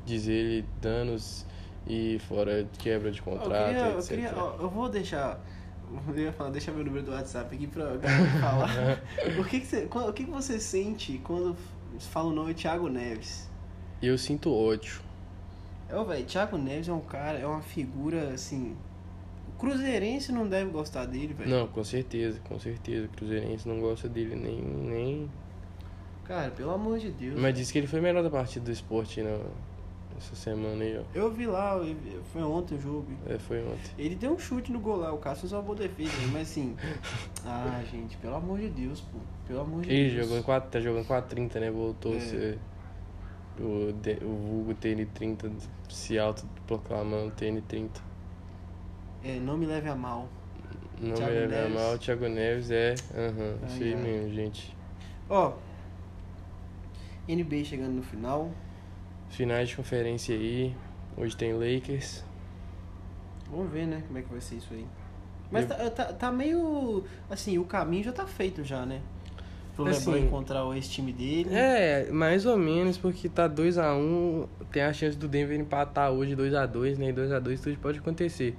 [0.06, 1.46] dizer ele danos
[1.86, 5.40] e fora quebra de Eu, contrato, queria, eu, queria, eu vou deixar.
[6.08, 7.98] Eu ia falar, deixa meu número do WhatsApp aqui pra
[8.42, 8.70] falar.
[9.40, 11.56] o que, que, você, o que, que você sente quando
[12.00, 13.50] fala o nome Thiago Neves?
[14.02, 15.07] Eu sinto ódio.
[15.90, 18.76] É, velho, Thiago Neves é um cara, é uma figura assim.
[19.48, 21.50] O Cruzeirense não deve gostar dele, velho.
[21.50, 23.06] Não, com certeza, com certeza.
[23.06, 24.62] O Cruzeirense não gosta dele nem.
[24.62, 25.32] nem...
[26.26, 27.40] Cara, pelo amor de Deus.
[27.40, 29.40] Mas disse que ele foi melhor da partida do esporte na,
[30.18, 31.04] essa semana aí, ó.
[31.18, 33.08] Eu vi lá, eu foi ontem o jogo.
[33.26, 33.92] É, foi ontem.
[33.98, 36.30] Ele deu um chute no gol lá, o Cássio fez uma boa defesa, né?
[36.34, 36.76] mas assim.
[37.46, 39.18] Ah, gente, pelo amor de Deus, pô.
[39.48, 40.24] Pelo amor de Ele Deus.
[40.26, 41.72] jogou em 4, tá jogando 430, né?
[41.72, 42.18] Voltou É.
[42.18, 42.60] a ser
[43.60, 43.94] o,
[44.26, 45.52] o vulgo TN30
[45.90, 47.90] se autoproclamando TN30.
[49.24, 50.28] É, não me leve a mal.
[51.00, 51.74] Não Thiago me leve a Neves.
[51.74, 52.96] mal, o Thiago Neves é.
[53.16, 54.76] Aham, isso Ai, aí mesmo, gente.
[55.30, 55.54] Ó,
[57.28, 58.52] NBA chegando no final.
[59.30, 60.76] Finais de conferência aí.
[61.16, 62.24] Hoje tem Lakers.
[63.50, 64.86] Vamos ver, né, como é que vai ser isso aí.
[65.52, 67.06] Mas tá, tá, tá meio.
[67.30, 69.02] Assim, o caminho já tá feito já, né?
[69.78, 71.50] Pro Assim, LeBron encontrar o ex-time dele.
[71.52, 76.98] É, mais ou menos, porque tá 2x1, tem a chance do Denver empatar hoje 2x2,
[76.98, 77.10] né?
[77.10, 78.56] E 2x2 tudo pode acontecer.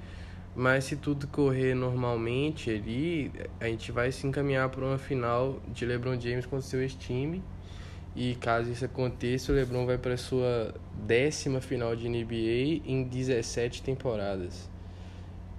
[0.54, 5.84] Mas se tudo correr normalmente ali, a gente vai se encaminhar para uma final de
[5.84, 7.42] LeBron James contra o seu ex-time.
[8.14, 13.82] E caso isso aconteça, o LeBron vai para sua décima final de NBA em 17
[13.82, 14.70] temporadas.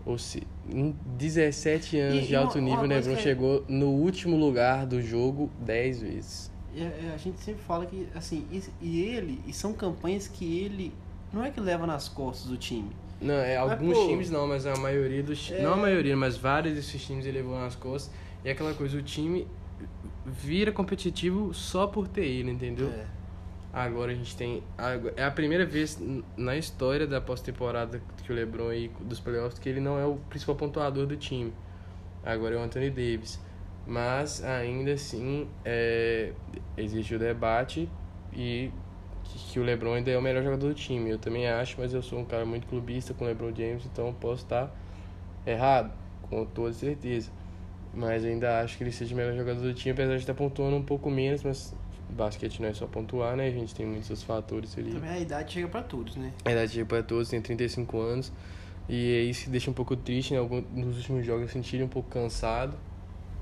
[0.05, 3.65] Ou se, em 17 anos E- de alto nível, o coisa LeBron que é- chegou
[3.67, 6.51] no último lugar do jogo 10 vezes.
[6.73, 10.59] E a, a gente sempre fala que, assim, e, e ele, e são campanhas que
[10.59, 10.93] ele.
[11.33, 12.89] Não é que leva nas costas o time.
[13.21, 16.15] Não, é, Mas, alguns pô, times não, mas a maioria dos é- Não a maioria,
[16.15, 18.13] mas vários desses times ele levou nas costas.
[18.43, 19.45] E é aquela coisa, o time
[20.25, 22.89] vira competitivo só por ter ele, entendeu?
[22.89, 23.05] É.
[23.71, 24.63] Agora a gente tem.
[25.15, 26.01] É a primeira vez
[26.35, 30.15] na história da pós-temporada que o Lebron aí dos playoffs que ele não é o
[30.29, 31.53] principal pontuador do time.
[32.23, 33.39] Agora é o Anthony Davis.
[33.85, 36.33] Mas ainda assim é,
[36.77, 37.89] existe o debate
[38.33, 38.71] e
[39.23, 41.09] que, que o LeBron ainda é o melhor jogador do time.
[41.09, 44.13] Eu também acho, mas eu sou um cara muito clubista com o LeBron James, então
[44.13, 44.75] posso estar
[45.45, 45.91] errado,
[46.23, 47.31] com toda certeza.
[47.93, 50.75] Mas ainda acho que ele seja o melhor jogador do time, apesar de estar pontuando
[50.75, 51.75] um pouco menos, mas
[52.09, 53.47] Basquete não é só pontuar, né?
[53.47, 54.91] A gente tem muitos fatores ali.
[54.91, 56.33] Também a idade chega pra todos, né?
[56.45, 58.31] A idade chega pra todos, tem 35 anos.
[58.87, 60.39] E aí se deixa um pouco triste, né?
[60.39, 62.75] Algum- Nos últimos jogos eu senti ele um pouco cansado.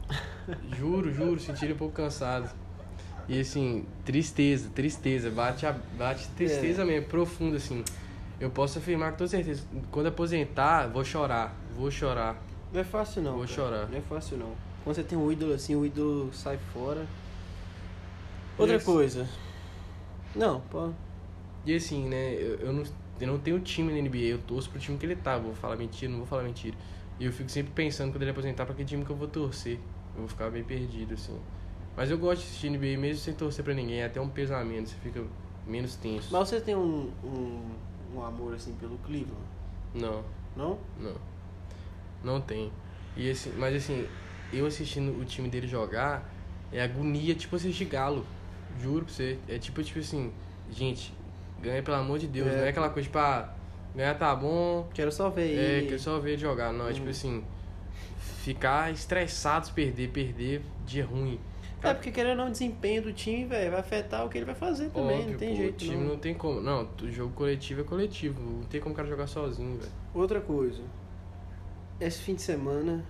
[0.78, 2.50] juro, juro, senti ele um pouco cansado.
[3.30, 7.84] E assim, tristeza, tristeza, bate, a, bate tristeza mesmo, profunda, assim.
[8.40, 12.42] Eu posso afirmar com toda certeza, quando aposentar, vou chorar, vou chorar.
[12.72, 13.32] Não é fácil não.
[13.32, 13.54] Vou cara.
[13.54, 13.88] chorar.
[13.90, 14.52] Não é fácil não.
[14.84, 17.06] Quando você tem um ídolo assim, o ídolo sai fora.
[18.58, 19.28] Outra coisa.
[20.36, 20.92] Não, pô.
[21.66, 22.84] E assim, né, eu, eu não,
[23.20, 25.76] eu não tenho time na NBA, eu torço pro time que ele tá, vou falar
[25.76, 26.76] mentira, não vou falar mentira.
[27.20, 29.80] E eu fico sempre pensando quando ele aposentar pra que time que eu vou torcer.
[30.14, 31.38] Eu vou ficar bem perdido, assim.
[31.96, 34.90] Mas eu gosto de assistir NBA mesmo sem torcer pra ninguém, é até um pesamento,
[34.90, 35.24] você fica
[35.66, 36.30] menos tenso.
[36.32, 37.72] Mas você tem um, um,
[38.16, 39.42] um amor assim pelo Cleveland?
[39.94, 40.24] Não,
[40.56, 40.80] Não?
[41.00, 41.16] não.
[42.24, 42.72] Não tem.
[43.16, 44.08] E assim, mas assim,
[44.54, 46.30] eu assistindo o time dele jogar,
[46.72, 48.26] é agonia, tipo assistir galo.
[48.82, 49.38] Juro pra você.
[49.48, 50.32] É tipo, tipo assim,
[50.72, 51.14] gente,
[51.62, 52.48] ganha pelo amor de Deus.
[52.48, 52.58] É.
[52.58, 53.54] Não é aquela coisa, tipo, ah,
[53.96, 55.88] ganhar tá bom, Quero só ver É, aí.
[55.88, 56.72] que eu só ver jogar.
[56.74, 57.12] Não, é tipo Hum.
[57.12, 57.44] assim,
[58.44, 61.40] ficar estressado se perder, perder, dia ruim.
[61.84, 64.46] É porque querendo ou não, o desempenho do time, velho, vai afetar o que ele
[64.46, 66.04] vai fazer também, Óbvio, não tem pô, jeito O time não.
[66.10, 66.60] não tem como.
[66.60, 68.42] Não, o jogo coletivo é coletivo.
[68.42, 69.92] Não tem como o cara jogar sozinho, velho.
[70.14, 70.82] Outra coisa.
[72.02, 73.06] Esse fim de semana,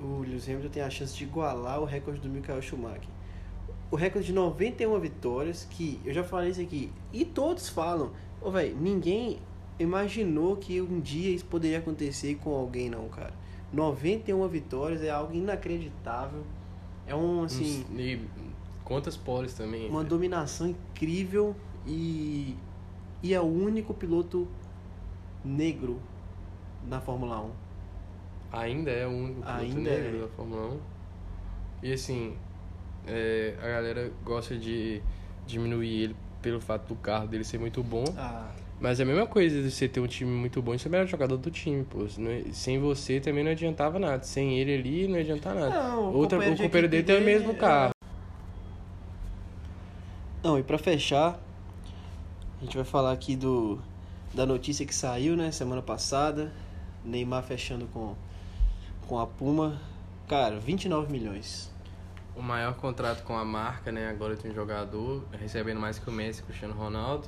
[0.00, 3.02] o Lewis Hamilton tem a chance de igualar o recorde do Michael Schumacher.
[3.90, 8.10] O recorde de 91 vitórias, que eu já falei isso aqui, e todos falam,
[8.40, 9.38] ô velho, ninguém
[9.78, 13.32] imaginou que um dia isso poderia acontecer com alguém não, cara.
[13.72, 16.42] 91 vitórias é algo inacreditável.
[17.06, 18.20] É um assim, e
[18.84, 19.88] quantas poles também.
[19.88, 20.10] uma velho.
[20.10, 21.54] dominação incrível
[21.86, 22.56] e
[23.22, 24.46] e é o único piloto
[25.44, 26.00] negro
[26.86, 27.50] na Fórmula 1.
[28.52, 30.20] Ainda é o único piloto Ainda negro é.
[30.20, 30.80] da Fórmula 1.
[31.82, 32.36] E assim,
[33.06, 35.02] é, a galera gosta de
[35.46, 38.04] diminuir ele pelo fato do carro dele ser muito bom.
[38.16, 38.50] Ah,
[38.80, 40.90] Mas é a mesma coisa de você ter um time muito bom e ser o
[40.90, 42.04] melhor jogador do time, pô.
[42.04, 44.22] É- Sem você também não adiantava nada.
[44.22, 45.70] Sem ele ali não adianta nada.
[45.70, 47.54] Não, o Outra, companheiro o companheiro dele tem o mesmo é.
[47.54, 47.90] carro.
[50.42, 51.38] Não, e pra fechar,
[52.60, 53.80] a gente vai falar aqui do
[54.34, 56.52] da notícia que saiu, né, semana passada,
[57.04, 58.14] Neymar fechando com
[59.08, 59.80] com a Puma.
[60.28, 61.72] Cara, 29 milhões.
[62.36, 64.08] O maior contrato com a marca, né?
[64.08, 67.26] Agora tem um jogador recebendo mais que o Messi Cristiano Ronaldo.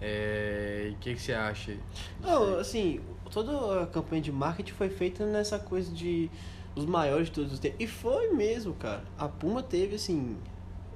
[0.00, 1.76] É, E o que, que você acha?
[2.20, 3.00] Não, assim,
[3.30, 6.30] toda a campanha de marketing foi feita nessa coisa de
[6.74, 7.80] os maiores de todos os tempos.
[7.80, 9.02] E foi mesmo, cara.
[9.18, 10.36] A Puma teve, assim,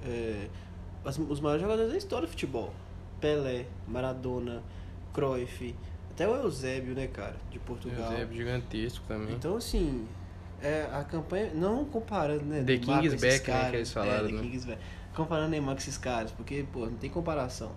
[0.04, 0.46] é,
[1.04, 2.72] os maiores jogadores da história do futebol.
[3.20, 4.62] Pelé, Maradona,
[5.12, 5.74] Cruyff,
[6.10, 8.12] até o Eusébio, né, cara, de Portugal.
[8.12, 9.34] É gigantesco também.
[9.34, 10.06] Então, assim,
[10.62, 14.40] é, a campanha, não comparando, né, The King's back, né, que eles falaram, é, né?
[14.42, 14.80] King's back.
[15.14, 17.72] Comparando Neymar com esses caras, porque, pô, não tem comparação.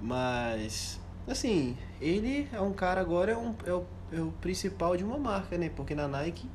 [0.00, 5.04] Mas, assim, ele é um cara agora, é, um, é, o, é o principal de
[5.04, 5.70] uma marca, né?
[5.74, 6.48] Porque na Nike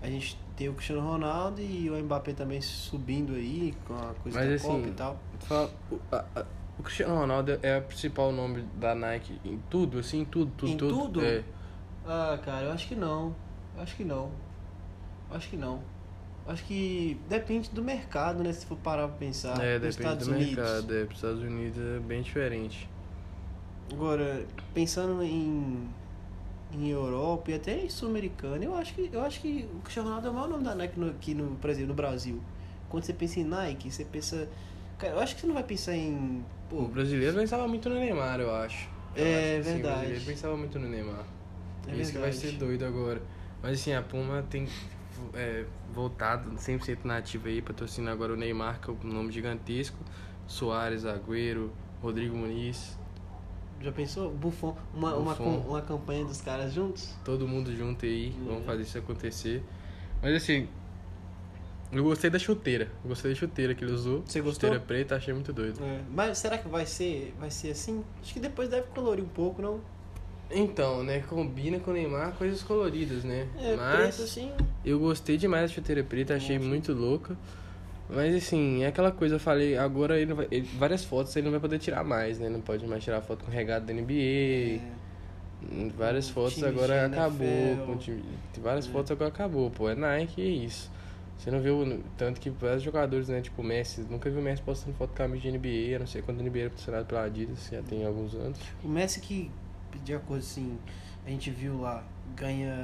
[0.00, 4.38] a gente tem o Cristiano Ronaldo e o Mbappé também subindo aí com a coisa
[4.38, 5.18] Mas, da assim, Copa e tal.
[5.40, 6.44] Fala- o, a- a-
[6.78, 10.72] o Cristiano Ronaldo é o principal nome da Nike em tudo, assim, em tudo, tudo,
[10.72, 10.94] Em tudo.
[11.04, 11.24] tudo?
[11.24, 11.42] É.
[12.06, 13.34] Ah, cara, eu acho que não.
[13.76, 14.30] Eu acho que não.
[15.32, 15.80] Acho que não.
[16.46, 18.52] Acho que depende do mercado, né?
[18.52, 19.60] Se for parar pra pensar.
[19.62, 20.54] É, depende Estados do Unidos.
[20.56, 20.94] mercado.
[20.96, 22.88] É, para os Estados Unidos é bem diferente.
[23.92, 25.88] Agora, pensando em,
[26.72, 30.28] em Europa e até em Sul-Americana, eu acho que eu acho que o Cristiano Ronaldo
[30.28, 32.40] é o maior nome da Nike no, aqui no Brasil, no Brasil.
[32.88, 34.48] Quando você pensa em Nike, você pensa.
[34.98, 36.44] Cara, eu acho que você não vai pensar em.
[36.70, 38.88] O Pô, brasileiro pensava muito no Neymar, eu acho.
[39.14, 39.94] Eu É, acho que, assim, verdade.
[39.94, 41.24] O brasileiro pensava muito no Neymar.
[41.86, 42.36] É Isso que vai verdade.
[42.38, 43.20] ser doido agora.
[43.62, 44.66] Mas assim, a Puma tem
[45.34, 45.64] é,
[45.94, 49.96] voltado 100% nativa aí, patrocina agora o Neymar, que é um nome gigantesco.
[50.46, 51.70] Soares, Agüero,
[52.02, 52.98] Rodrigo Muniz,
[53.80, 54.30] já pensou?
[54.30, 55.60] Buffon, uma, uma, Buffon.
[55.62, 57.14] com- uma campanha dos caras juntos?
[57.24, 58.48] todo mundo junto aí, É.
[58.48, 59.62] vamos fazer isso acontecer.
[60.20, 60.68] Mas assim,
[61.90, 62.88] eu gostei da chuteira.
[63.02, 64.22] Eu gostei da chuteira que ele usou.
[64.24, 64.68] Você gostou?
[64.70, 65.82] Chuteira preta, achei muito doido.
[65.82, 68.04] É, Mas será que vai ser, vai ser assim?
[68.22, 69.80] Acho que depois deve colorir um pouco, não?
[70.54, 73.48] Então, né, combina com o Neymar coisas coloridas, né?
[73.58, 74.52] É, Mas preto assim.
[74.84, 76.68] eu gostei demais da chuteira preta, achei Nossa.
[76.68, 77.36] muito louca.
[78.10, 81.50] Mas assim, é aquela coisa, eu falei, agora ele vai, ele- várias fotos ele não
[81.52, 82.48] vai poder tirar mais, né?
[82.50, 84.80] Não pode mais tirar foto com regado da NBA.
[84.82, 85.02] É,
[85.96, 87.76] Várias fotos agora acabou.
[87.86, 88.22] Com time,
[88.60, 88.90] várias É.
[88.90, 89.88] fotos agora acabou, pô.
[89.88, 90.90] É Nike e é isso.
[91.38, 93.40] Você não viu tanto que vários jogadores, né?
[93.40, 96.06] Tipo o Messi, nunca vi o Messi postando foto com camisa de NBA, a não
[96.06, 98.58] ser quando o NBA era patrocinado pela Adidas, já tem alguns anos.
[98.82, 99.50] O Messi que,
[100.00, 100.78] de acordo assim,
[101.26, 102.02] a gente viu lá,
[102.36, 102.74] ganha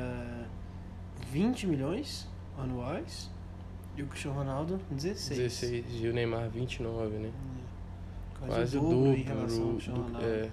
[1.30, 2.28] 20 milhões
[2.58, 3.30] anuais.
[3.96, 5.38] E o Cristiano Ronaldo, 16.
[5.40, 7.30] 16 e o Neymar 29, né?
[8.38, 9.10] Quase, Quase o dobro dobro.
[9.18, 10.26] em relação ao Cristiano do- Ronaldo.
[10.28, 10.50] é.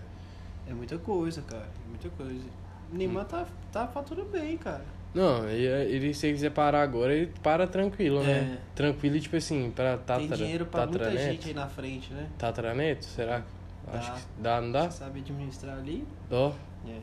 [0.68, 1.70] É muita coisa, cara.
[1.86, 2.43] É muita coisa.
[2.91, 4.84] O Neymar tá, tá faturando bem, cara.
[5.14, 8.26] Não, e- ele, se ele quiser parar agora, ele para tranquilo, É.
[8.26, 8.58] né?
[8.74, 11.32] Tranquilo, tipo assim, pra Tem Tatra, dinheiro pra muita Tatraneto.
[11.32, 12.28] gente aí na frente, né?
[12.39, 13.43] Tatraneto, será?
[13.86, 14.00] Dá.
[14.00, 14.90] Acho que dá, não dá?
[14.90, 16.08] Você sabe administrar ali.
[16.32, 16.52] Ó.
[16.88, 17.00] É.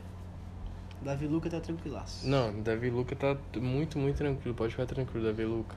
[1.01, 2.27] Davi Luca tá tranquilaço.
[2.27, 4.55] Não, Davi Luca tá muito, muito tranquilo.
[4.55, 5.75] Pode ficar tranquilo, Davi Luca.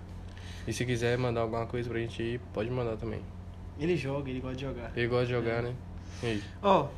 [0.66, 3.20] E se quiser mandar alguma coisa pra gente ir, pode mandar também.
[3.78, 4.92] Ele joga, ele gosta de jogar.
[4.96, 5.36] Ele gosta de É.
[5.36, 5.74] jogar, né?
[6.22, 6.42] E aí?
[6.62, 6.88] Ó,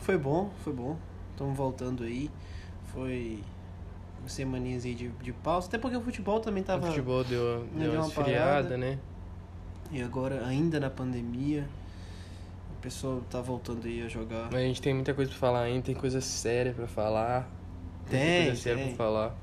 [0.00, 0.96] foi bom, foi bom.
[1.32, 2.30] Estamos voltando aí.
[2.92, 3.42] Foi
[4.26, 5.68] semaninhas aí de, de pausa.
[5.68, 6.84] Até porque o futebol também tava.
[6.84, 8.98] O futebol deu, Não deu deu uma esfriada, né?
[9.92, 11.68] E agora, ainda na pandemia,
[12.76, 14.44] o pessoal tá voltando aí a jogar.
[14.52, 17.50] Mas a gente tem muita coisa pra falar ainda, tem coisa séria pra falar.
[18.02, 18.88] Muita Tem, coisa séria tem.
[18.94, 19.36] pra falar.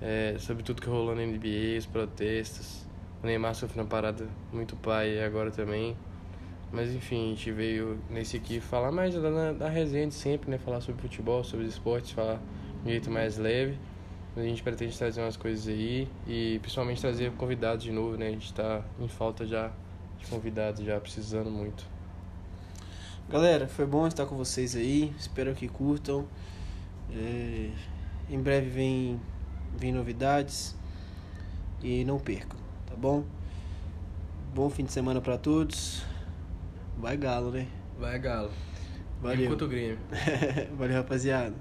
[0.00, 2.84] É, sobre tudo que rolou na NBA, os protestos.
[3.22, 5.96] O Neymar sofreu uma parada muito pai agora também.
[6.72, 10.58] Mas enfim, a gente veio nesse aqui falar mais da, da resenha de sempre, né?
[10.58, 12.40] Falar sobre futebol, sobre esportes, falar
[12.82, 13.78] de um jeito mais leve.
[14.34, 18.26] Mas a gente pretende trazer umas coisas aí e principalmente trazer convidados de novo, né?
[18.28, 19.70] A gente tá em falta já
[20.18, 21.86] de convidados, já precisando muito.
[23.28, 25.12] Galera, foi bom estar com vocês aí.
[25.18, 26.28] Espero que curtam.
[27.10, 27.70] É,
[28.30, 29.20] em breve vem,
[29.76, 30.76] vem novidades.
[31.82, 33.24] E não percam, tá bom?
[34.54, 36.04] Bom fim de semana pra todos.
[36.96, 37.66] Vai galo, né?
[37.98, 38.50] Vai, Galo.
[39.20, 39.46] Valeu.
[39.46, 39.98] Enquanto o Grêmio.
[40.76, 41.54] Valeu, rapaziada.